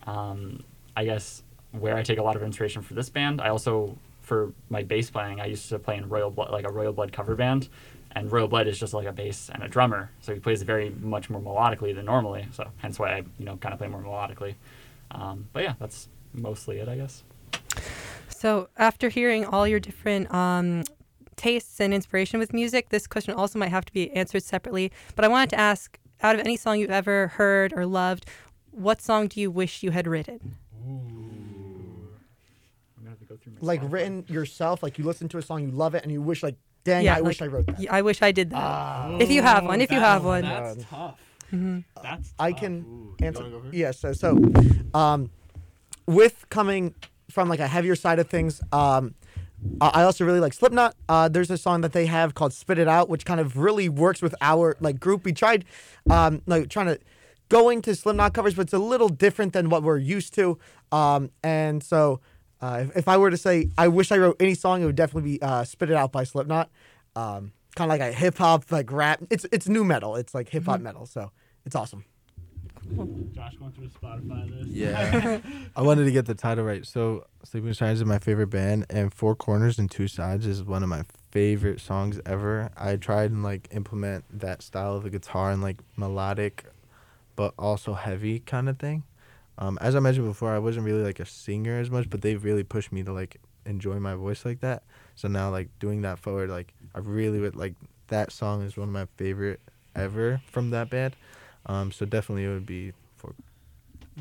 um, 0.06 0.64
I 0.96 1.04
guess 1.04 1.42
where 1.72 1.96
I 1.96 2.02
take 2.02 2.18
a 2.18 2.22
lot 2.22 2.36
of 2.36 2.42
inspiration 2.42 2.82
for 2.82 2.94
this 2.94 3.08
band. 3.08 3.40
I 3.40 3.48
also 3.48 3.96
for 4.22 4.52
my 4.68 4.82
bass 4.82 5.10
playing, 5.10 5.40
I 5.40 5.46
used 5.46 5.68
to 5.70 5.78
play 5.78 5.96
in 5.96 6.08
Royal 6.08 6.30
Blood, 6.30 6.50
like 6.52 6.64
a 6.64 6.70
Royal 6.72 6.92
Blood 6.92 7.12
cover 7.12 7.34
band, 7.34 7.68
and 8.12 8.30
Royal 8.30 8.46
Blood 8.46 8.68
is 8.68 8.78
just 8.78 8.94
like 8.94 9.06
a 9.06 9.12
bass 9.12 9.50
and 9.52 9.62
a 9.62 9.68
drummer, 9.68 10.10
so 10.20 10.32
he 10.32 10.38
plays 10.38 10.62
very 10.62 10.90
much 10.90 11.30
more 11.30 11.40
melodically 11.40 11.94
than 11.94 12.04
normally. 12.04 12.46
So 12.52 12.68
hence 12.76 12.98
why 12.98 13.14
I 13.14 13.16
you 13.38 13.44
know 13.44 13.56
kind 13.56 13.72
of 13.72 13.78
play 13.78 13.88
more 13.88 14.02
melodically. 14.02 14.54
Um, 15.10 15.48
but 15.52 15.62
yeah, 15.64 15.74
that's 15.80 16.08
mostly 16.32 16.78
it, 16.78 16.88
I 16.88 16.96
guess. 16.96 17.24
So, 18.28 18.68
after 18.78 19.08
hearing 19.08 19.44
all 19.44 19.66
your 19.66 19.80
different 19.80 20.32
um, 20.32 20.84
tastes 21.36 21.80
and 21.80 21.92
inspiration 21.92 22.38
with 22.38 22.52
music, 22.52 22.88
this 22.90 23.06
question 23.06 23.34
also 23.34 23.58
might 23.58 23.70
have 23.70 23.84
to 23.84 23.92
be 23.92 24.10
answered 24.12 24.42
separately. 24.42 24.92
But 25.14 25.24
I 25.24 25.28
wanted 25.28 25.50
to 25.50 25.58
ask 25.58 25.98
out 26.22 26.34
of 26.34 26.40
any 26.40 26.56
song 26.56 26.78
you've 26.78 26.90
ever 26.90 27.28
heard 27.28 27.72
or 27.72 27.84
loved, 27.84 28.26
what 28.72 29.00
song 29.00 29.28
do 29.28 29.40
you 29.40 29.50
wish 29.50 29.82
you 29.82 29.90
had 29.90 30.06
written? 30.06 30.56
I'm 30.84 32.08
gonna 32.98 33.10
have 33.10 33.18
to 33.18 33.24
go 33.24 33.36
through 33.36 33.54
my 33.54 33.58
Like 33.60 33.80
Spotify. 33.82 33.92
written 33.92 34.24
yourself, 34.28 34.82
like 34.82 34.98
you 34.98 35.04
listen 35.04 35.28
to 35.30 35.38
a 35.38 35.42
song, 35.42 35.62
you 35.64 35.70
love 35.70 35.94
it, 35.94 36.02
and 36.02 36.12
you 36.12 36.22
wish 36.22 36.42
like, 36.42 36.56
dang, 36.84 37.04
Yeah, 37.04 37.16
I 37.16 37.20
wish 37.20 37.40
I 37.40 37.46
like- 37.46 37.54
wrote 37.54 37.66
that. 37.66 37.92
I 37.92 38.02
wish 38.02 38.22
I 38.22 38.32
did 38.32 38.50
that. 38.50 38.56
Ah. 38.56 39.16
if 39.18 39.30
you 39.30 39.42
have 39.42 39.64
one, 39.64 39.80
if 39.80 39.90
you 39.90 39.98
have 40.00 40.24
one. 40.24 40.42
That's 40.42 40.84
tough. 40.84 41.20
That's 42.02 42.34
I 42.38 42.52
tough. 42.52 42.60
can 42.60 42.74
you 43.20 43.26
answer. 43.26 43.42
wanna 43.42 43.54
go 43.56 43.60
first? 43.62 43.74
Yeah. 43.74 43.90
So, 43.90 44.12
so, 44.12 44.38
um, 44.94 45.30
with 46.06 46.46
coming 46.48 46.94
from 47.30 47.48
like 47.48 47.60
a 47.60 47.68
heavier 47.68 47.96
side 47.96 48.18
of 48.18 48.28
things, 48.28 48.60
um, 48.72 49.14
I 49.80 49.88
I 50.00 50.02
also 50.04 50.24
really 50.24 50.40
like 50.40 50.52
Slipknot. 50.54 50.94
Uh, 51.08 51.28
there's 51.28 51.50
a 51.50 51.58
song 51.58 51.82
that 51.82 51.92
they 51.92 52.06
have 52.06 52.34
called 52.34 52.52
"Spit 52.52 52.78
It 52.78 52.88
Out," 52.88 53.08
which 53.08 53.24
kind 53.24 53.40
of 53.40 53.56
really 53.58 53.88
works 53.88 54.22
with 54.22 54.34
our 54.40 54.76
like 54.80 54.98
group. 55.00 55.24
We 55.24 55.32
tried, 55.32 55.64
um, 56.08 56.40
like 56.46 56.68
trying 56.70 56.86
to 56.86 56.98
going 57.50 57.82
to 57.82 57.94
Slipknot 57.94 58.32
covers, 58.32 58.54
but 58.54 58.62
it's 58.62 58.72
a 58.72 58.78
little 58.78 59.10
different 59.10 59.52
than 59.52 59.68
what 59.68 59.82
we're 59.82 59.98
used 59.98 60.32
to. 60.34 60.58
Um, 60.90 61.30
and 61.42 61.82
so, 61.82 62.20
uh, 62.62 62.84
if, 62.86 62.96
if 62.96 63.08
I 63.08 63.18
were 63.18 63.30
to 63.30 63.36
say 63.36 63.68
I 63.76 63.88
wish 63.88 64.10
I 64.10 64.16
wrote 64.16 64.36
any 64.40 64.54
song, 64.54 64.82
it 64.82 64.86
would 64.86 64.96
definitely 64.96 65.32
be 65.32 65.42
uh, 65.42 65.64
"Spit 65.64 65.90
It 65.90 65.96
Out" 65.96 66.12
by 66.12 66.24
Slipknot. 66.24 66.70
Um, 67.14 67.52
kind 67.76 67.92
of 67.92 67.98
like 67.98 68.00
a 68.00 68.12
hip 68.12 68.38
hop, 68.38 68.72
like 68.72 68.90
rap. 68.90 69.20
It's 69.28 69.44
it's 69.52 69.68
nu 69.68 69.84
metal. 69.84 70.16
It's 70.16 70.34
like 70.34 70.48
hip 70.48 70.64
hop 70.64 70.80
metal. 70.80 71.04
So 71.04 71.30
it's 71.66 71.76
awesome. 71.76 72.04
Josh 73.32 73.54
going 73.56 73.72
through 73.72 73.84
his 73.84 73.92
Spotify 73.92 74.50
list. 74.50 74.70
Yeah. 74.70 75.40
I 75.76 75.82
wanted 75.82 76.04
to 76.04 76.10
get 76.10 76.26
the 76.26 76.34
title 76.34 76.64
right. 76.64 76.84
So, 76.84 77.26
Sleeping 77.44 77.72
Giants 77.72 78.00
is 78.00 78.04
my 78.04 78.18
favorite 78.18 78.48
band, 78.48 78.86
and 78.90 79.12
Four 79.12 79.36
Corners 79.36 79.78
and 79.78 79.90
Two 79.90 80.08
Sides 80.08 80.46
is 80.46 80.64
one 80.64 80.82
of 80.82 80.88
my 80.88 81.04
favorite 81.30 81.80
songs 81.80 82.20
ever. 82.26 82.70
I 82.76 82.96
tried 82.96 83.30
and 83.30 83.42
like 83.42 83.68
implement 83.70 84.24
that 84.40 84.62
style 84.62 84.96
of 84.96 85.04
the 85.04 85.10
guitar 85.10 85.50
and 85.50 85.62
like 85.62 85.78
melodic, 85.96 86.64
but 87.40 87.54
also 87.58 87.94
heavy 87.94 88.38
kind 88.38 88.68
of 88.68 88.78
thing. 88.78 89.02
Um, 89.56 89.78
as 89.80 89.96
I 89.96 90.00
mentioned 90.00 90.26
before, 90.26 90.50
I 90.50 90.58
wasn't 90.58 90.84
really 90.84 91.02
like 91.02 91.20
a 91.20 91.24
singer 91.24 91.80
as 91.80 91.90
much, 91.90 92.10
but 92.10 92.20
they've 92.20 92.44
really 92.44 92.64
pushed 92.64 92.92
me 92.92 93.02
to 93.02 93.14
like 93.14 93.40
enjoy 93.64 93.98
my 93.98 94.14
voice 94.14 94.44
like 94.44 94.60
that. 94.60 94.82
So 95.16 95.26
now, 95.26 95.48
like 95.48 95.70
doing 95.78 96.02
that 96.02 96.18
forward, 96.18 96.50
like 96.50 96.74
I 96.94 96.98
really 96.98 97.40
would 97.40 97.56
like 97.56 97.76
that 98.08 98.30
song 98.30 98.60
is 98.60 98.76
one 98.76 98.88
of 98.88 98.92
my 98.92 99.06
favorite 99.16 99.58
ever 99.96 100.42
from 100.52 100.68
that 100.72 100.90
band. 100.90 101.16
Um, 101.64 101.92
so 101.92 102.04
definitely 102.04 102.44
it 102.44 102.48
would 102.48 102.66
be 102.66 102.92
for 103.16 103.32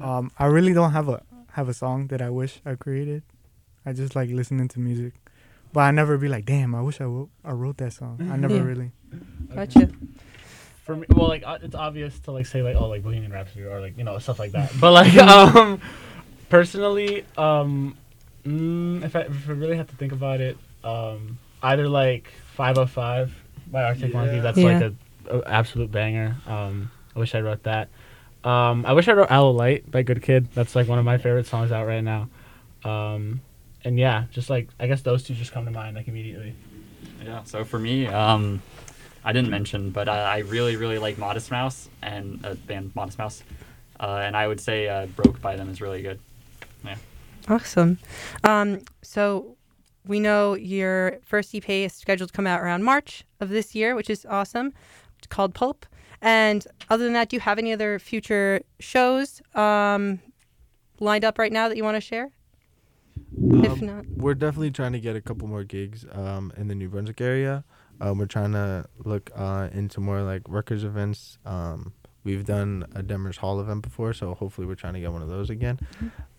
Um, 0.02 0.32
I 0.40 0.46
really 0.46 0.72
don't 0.72 0.94
have 0.94 1.10
a 1.10 1.22
have 1.60 1.68
a 1.68 1.74
song 1.74 2.08
that 2.08 2.22
I 2.22 2.30
wish 2.30 2.62
I 2.66 2.76
created. 2.76 3.24
I 3.86 3.92
just 3.92 4.16
like 4.16 4.30
listening 4.30 4.70
to 4.70 4.80
music, 4.80 5.12
but 5.74 5.82
I 5.82 5.92
never 5.92 6.18
be 6.18 6.30
like, 6.30 6.46
damn, 6.46 6.74
I 6.74 6.82
wish 6.82 7.02
I 7.02 7.06
wrote, 7.06 7.32
I 7.44 7.52
wrote 7.52 7.80
that 7.80 7.92
song. 7.92 8.16
I 8.32 8.38
never 8.46 8.56
Yeah. 8.56 8.64
really. 8.72 8.92
Gotcha. 9.54 9.90
For 10.90 10.96
me, 10.96 11.06
well, 11.16 11.28
like 11.28 11.44
uh, 11.46 11.60
it's 11.62 11.76
obvious 11.76 12.18
to 12.22 12.32
like 12.32 12.48
say 12.48 12.64
like 12.64 12.76
oh 12.76 12.88
like 12.88 13.04
Bohemian 13.04 13.32
Rhapsody 13.32 13.64
or 13.64 13.80
like 13.80 13.96
you 13.96 14.04
know 14.04 14.18
stuff 14.18 14.40
like 14.40 14.54
that. 14.54 14.72
But 14.82 14.92
like 14.92 15.16
um, 15.18 15.80
personally, 16.50 17.26
um, 17.38 17.96
mm, 18.44 19.04
if 19.04 19.16
I 19.16 19.20
if 19.20 19.48
I 19.48 19.52
really 19.52 19.78
have 19.78 19.88
to 19.92 19.96
think 19.98 20.14
about 20.14 20.42
it, 20.42 20.58
um, 20.84 21.38
either 21.62 21.88
like 21.88 22.32
505 22.56 23.32
by 23.72 23.84
Arctic 23.84 24.16
Monkeys. 24.16 24.38
Yeah. 24.38 24.42
That's 24.42 24.58
Yeah. 24.58 24.66
like 24.80 24.82
a, 25.28 25.38
a 25.38 25.44
absolute 25.48 25.92
banger. 25.92 26.36
Um, 26.48 26.90
I 27.16 27.20
wish 27.20 27.36
I 27.36 27.42
wrote 27.42 27.62
that. 27.66 27.90
Um, 28.44 28.84
I 28.84 28.94
wish 28.94 29.08
I 29.08 29.12
wrote 29.12 29.30
Aloe 29.30 29.52
Light 29.52 29.92
by 29.92 30.02
Good 30.02 30.24
Kid. 30.24 30.52
That's 30.56 30.76
like 30.76 30.88
one 30.88 30.98
of 30.98 31.06
my 31.06 31.20
favorite 31.20 31.46
songs 31.46 31.72
out 31.72 31.86
right 31.86 32.04
now. 32.04 32.30
Um, 32.84 33.42
and 33.84 34.00
yeah, 34.00 34.24
just 34.32 34.50
like 34.50 34.70
I 34.80 34.88
guess 34.88 35.04
those 35.04 35.22
two 35.22 35.36
just 35.36 35.52
come 35.52 35.66
to 35.66 35.72
mind 35.72 35.96
like 35.96 36.08
immediately. 36.08 36.56
Yeah. 37.24 37.44
So 37.44 37.64
for 37.64 37.78
me, 37.78 38.08
um, 38.08 38.64
I 39.24 39.34
didn't 39.34 39.50
mention, 39.50 39.92
but 39.92 40.08
I, 40.08 40.36
I 40.36 40.38
really, 40.40 40.76
really 40.76 40.98
like 40.98 41.18
Modest 41.18 41.52
Mouse 41.52 41.90
and 42.02 42.46
uh, 42.46 42.54
band 42.54 42.92
Modest 42.96 43.18
Mouse, 43.18 43.44
uh, 44.00 44.22
and 44.24 44.36
I 44.36 44.48
would 44.48 44.60
say 44.60 44.88
uh, 44.88 45.08
"Broke" 45.08 45.42
by 45.42 45.56
them 45.56 45.70
is 45.70 45.82
really 45.82 46.02
good. 46.02 46.20
Yeah. 46.86 46.96
Awesome. 47.48 47.98
Um, 48.44 48.82
so 49.02 49.58
we 50.06 50.20
know 50.20 50.56
your 50.56 51.20
first 51.26 51.54
EP 51.54 51.70
is 51.70 51.94
scheduled 51.94 52.30
to 52.30 52.36
come 52.36 52.48
out 52.48 52.62
around 52.62 52.84
March 52.84 53.26
of 53.40 53.50
this 53.50 53.76
year, 53.76 53.96
which 53.96 54.10
is 54.10 54.26
awesome. 54.26 54.74
It's 55.18 55.28
called 55.28 55.54
Pulp. 55.54 55.86
And 56.22 56.66
other 56.90 57.04
than 57.04 57.14
that, 57.14 57.30
do 57.30 57.38
you 57.38 57.40
have 57.42 57.58
any 57.58 57.72
other 57.72 57.98
future 58.00 58.62
shows 58.80 59.42
um, 59.56 60.20
lined 61.00 61.24
up 61.24 61.38
right 61.38 61.52
now 61.52 61.70
that 61.70 61.78
you 61.78 61.84
want 61.84 61.96
to 61.96 62.02
share? 62.02 62.32
if 63.38 63.72
Um, 63.72 63.86
not, 63.86 64.06
We're 64.18 64.34
definitely 64.34 64.72
trying 64.72 64.94
to 64.94 65.00
get 65.00 65.16
a 65.16 65.22
couple 65.22 65.48
more 65.48 65.64
gigs 65.64 66.06
um, 66.12 66.52
in 66.58 66.68
the 66.68 66.76
New 66.76 66.90
Brunswick 66.90 67.22
area. 67.22 67.64
Um, 68.02 68.18
we're 68.18 68.26
trying 68.26 68.54
to 68.54 68.86
look 69.04 69.32
uh, 69.36 69.70
into 69.72 70.00
more 70.00 70.22
like 70.22 70.44
Rutgers 70.48 70.84
events. 70.84 71.38
Um, 71.46 71.94
we've 72.24 72.46
done 72.46 72.86
a 72.96 73.04
Demarest 73.04 73.38
Hall 73.38 73.60
event 73.60 73.82
before, 73.82 74.14
so 74.14 74.34
hopefully 74.34 74.68
we're 74.68 74.76
trying 74.76 74.94
to 74.94 75.00
get 75.00 75.12
one 75.12 75.22
of 75.22 75.30
those 75.30 75.50
again. 75.50 75.80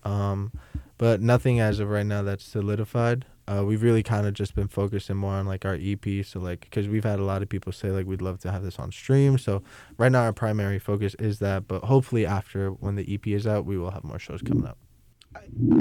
Um, 0.03 0.51
but 0.97 1.21
nothing 1.21 1.59
as 1.59 1.79
of 1.79 1.89
right 1.89 2.05
now 2.05 2.21
that's 2.21 2.43
solidified. 2.43 3.25
Uh, 3.47 3.63
we've 3.65 3.81
really 3.81 4.03
kind 4.03 4.27
of 4.27 4.33
just 4.33 4.55
been 4.55 4.67
focusing 4.67 5.17
more 5.17 5.33
on 5.33 5.45
like 5.45 5.65
our 5.65 5.77
EP. 5.79 6.25
So 6.25 6.39
like, 6.39 6.61
because 6.61 6.87
we've 6.87 7.03
had 7.03 7.19
a 7.19 7.23
lot 7.23 7.41
of 7.41 7.49
people 7.49 7.71
say 7.71 7.89
like 7.91 8.05
we'd 8.05 8.21
love 8.21 8.39
to 8.41 8.51
have 8.51 8.63
this 8.63 8.79
on 8.79 8.91
stream. 8.91 9.37
So 9.37 9.63
right 9.97 10.11
now 10.11 10.21
our 10.21 10.33
primary 10.33 10.79
focus 10.79 11.15
is 11.19 11.39
that. 11.39 11.67
But 11.67 11.83
hopefully 11.83 12.25
after 12.25 12.69
when 12.69 12.95
the 12.95 13.13
EP 13.13 13.27
is 13.27 13.47
out, 13.47 13.65
we 13.65 13.77
will 13.77 13.91
have 13.91 14.03
more 14.03 14.19
shows 14.19 14.41
coming 14.41 14.65
up. 14.65 14.77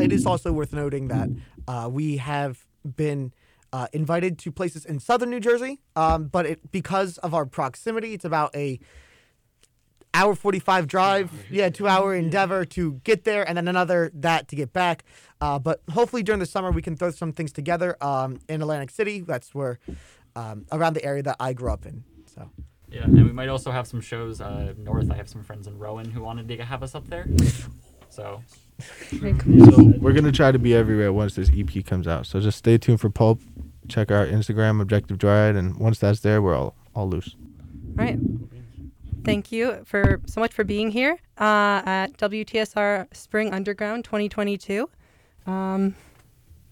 it 0.01 0.13
is 0.13 0.27
also 0.27 0.53
worth 0.53 0.73
noting 0.73 1.09
that 1.09 1.29
uh, 1.69 1.89
we 1.91 2.17
have 2.17 2.67
been 2.97 3.33
uh, 3.73 3.87
invited 3.93 4.39
to 4.39 4.53
places 4.53 4.85
in 4.85 4.99
southern 4.99 5.31
New 5.31 5.41
Jersey, 5.41 5.81
um, 5.97 6.27
but 6.27 6.47
it, 6.47 6.73
because 6.73 7.19
of 7.19 7.35
our 7.35 7.47
proximity, 7.47 8.15
it's 8.15 8.25
about 8.25 8.55
a 8.55 8.81
hour 10.13 10.35
45 10.35 10.87
drive. 10.87 11.31
Yeah 11.51 11.69
two 11.69 11.87
hour 11.87 12.15
endeavor 12.15 12.65
to 12.65 12.95
get 13.05 13.25
there 13.25 13.47
and 13.49 13.57
then 13.57 13.69
another 13.69 14.11
that 14.15 14.49
to 14.49 14.57
get 14.57 14.73
back. 14.73 15.05
Uh, 15.41 15.59
but 15.59 15.83
hopefully 15.93 16.23
during 16.23 16.41
the 16.41 16.47
summer 16.47 16.71
we 16.71 16.83
can 16.83 16.97
throw 16.97 17.11
some 17.11 17.33
things 17.33 17.53
together 17.53 17.97
um, 18.03 18.41
in 18.49 18.61
atlantic 18.61 18.91
city. 18.91 19.21
That's 19.21 19.55
where 19.55 19.79
um, 20.37 20.67
around 20.73 20.95
the 20.95 21.05
area 21.05 21.23
that 21.23 21.37
i 21.41 21.53
grew 21.53 21.73
up 21.73 21.87
in 21.87 22.05
so. 22.27 22.51
Yeah, 22.91 23.05
and 23.05 23.25
we 23.25 23.33
might 23.33 23.49
also 23.49 23.71
have 23.71 23.87
some 23.87 24.01
shows 24.01 24.41
uh, 24.41 24.75
north. 24.77 25.13
I 25.13 25.15
have 25.15 25.29
some 25.29 25.45
friends 25.45 25.69
in 25.69 25.79
Rowan 25.79 26.11
who 26.11 26.23
wanted 26.23 26.49
to 26.49 26.65
have 26.65 26.83
us 26.83 26.97
up 26.97 27.07
there. 27.07 27.25
So. 28.11 28.43
So 28.81 29.19
we're 30.01 30.13
gonna 30.13 30.33
try 30.33 30.53
to 30.53 30.59
be 30.59 30.75
everywhere 30.75 31.13
once 31.13 31.35
this 31.35 31.51
EP 31.55 31.85
comes 31.85 32.07
out. 32.09 32.27
So 32.27 32.41
just 32.41 32.59
stay 32.59 32.79
tuned 32.79 33.01
for 33.01 33.11
Pulp. 33.11 33.41
Check 33.89 34.11
our 34.11 34.27
Instagram, 34.27 34.81
Objective 34.81 35.19
Joyride, 35.19 35.57
and 35.57 35.77
once 35.77 35.99
that's 35.99 36.21
there, 36.21 36.41
we're 36.41 36.55
all 36.55 36.75
all 36.95 37.09
loose. 37.09 37.37
All 37.99 38.05
right. 38.05 38.19
Thank 39.25 39.53
you 39.53 39.83
for 39.85 40.21
so 40.27 40.41
much 40.41 40.55
for 40.55 40.65
being 40.65 40.91
here 40.91 41.19
uh, 41.39 41.83
at 41.85 42.17
WTSR 42.17 43.15
Spring 43.15 43.53
Underground 43.53 44.05
2022. 44.05 44.89
Um, 45.47 45.95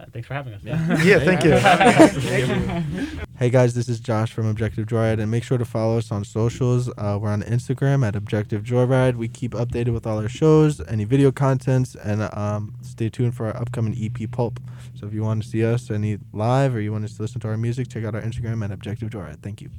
Uh, 0.00 0.04
thanks 0.12 0.28
for 0.28 0.34
having 0.34 0.54
us. 0.54 0.62
Yeah, 0.64 1.02
yeah 1.02 1.18
thank 1.18 1.44
you 1.44 3.18
Hey 3.38 3.50
guys, 3.50 3.72
this 3.72 3.88
is 3.88 4.00
Josh 4.00 4.32
from 4.32 4.48
Objective 4.48 4.86
Joyride, 4.86 5.20
and 5.20 5.30
make 5.30 5.44
sure 5.44 5.58
to 5.58 5.64
follow 5.64 5.96
us 5.96 6.10
on 6.10 6.24
socials. 6.24 6.88
Uh, 6.98 7.20
we're 7.22 7.28
on 7.28 7.42
Instagram 7.42 8.04
at 8.04 8.16
Objective 8.16 8.64
Joyride. 8.64 9.14
We 9.14 9.28
keep 9.28 9.52
updated 9.52 9.92
with 9.92 10.08
all 10.08 10.18
our 10.18 10.28
shows, 10.28 10.80
any 10.88 11.04
video 11.04 11.30
contents, 11.30 11.94
and 11.94 12.22
um, 12.36 12.74
stay 12.82 13.08
tuned 13.08 13.36
for 13.36 13.46
our 13.46 13.56
upcoming 13.56 13.96
EP 13.96 14.28
Pulp. 14.28 14.58
So 14.96 15.06
if 15.06 15.14
you 15.14 15.22
want 15.22 15.44
to 15.44 15.48
see 15.48 15.64
us 15.64 15.88
any 15.88 16.18
live 16.32 16.74
or 16.74 16.80
you 16.80 16.90
want 16.90 17.08
to 17.08 17.22
listen 17.22 17.40
to 17.42 17.48
our 17.48 17.56
music, 17.56 17.86
check 17.86 18.04
out 18.04 18.16
our 18.16 18.22
Instagram 18.22 18.64
at 18.64 18.72
Objective 18.72 19.08
Joyride. 19.08 19.40
Thank 19.40 19.62
you. 19.62 19.70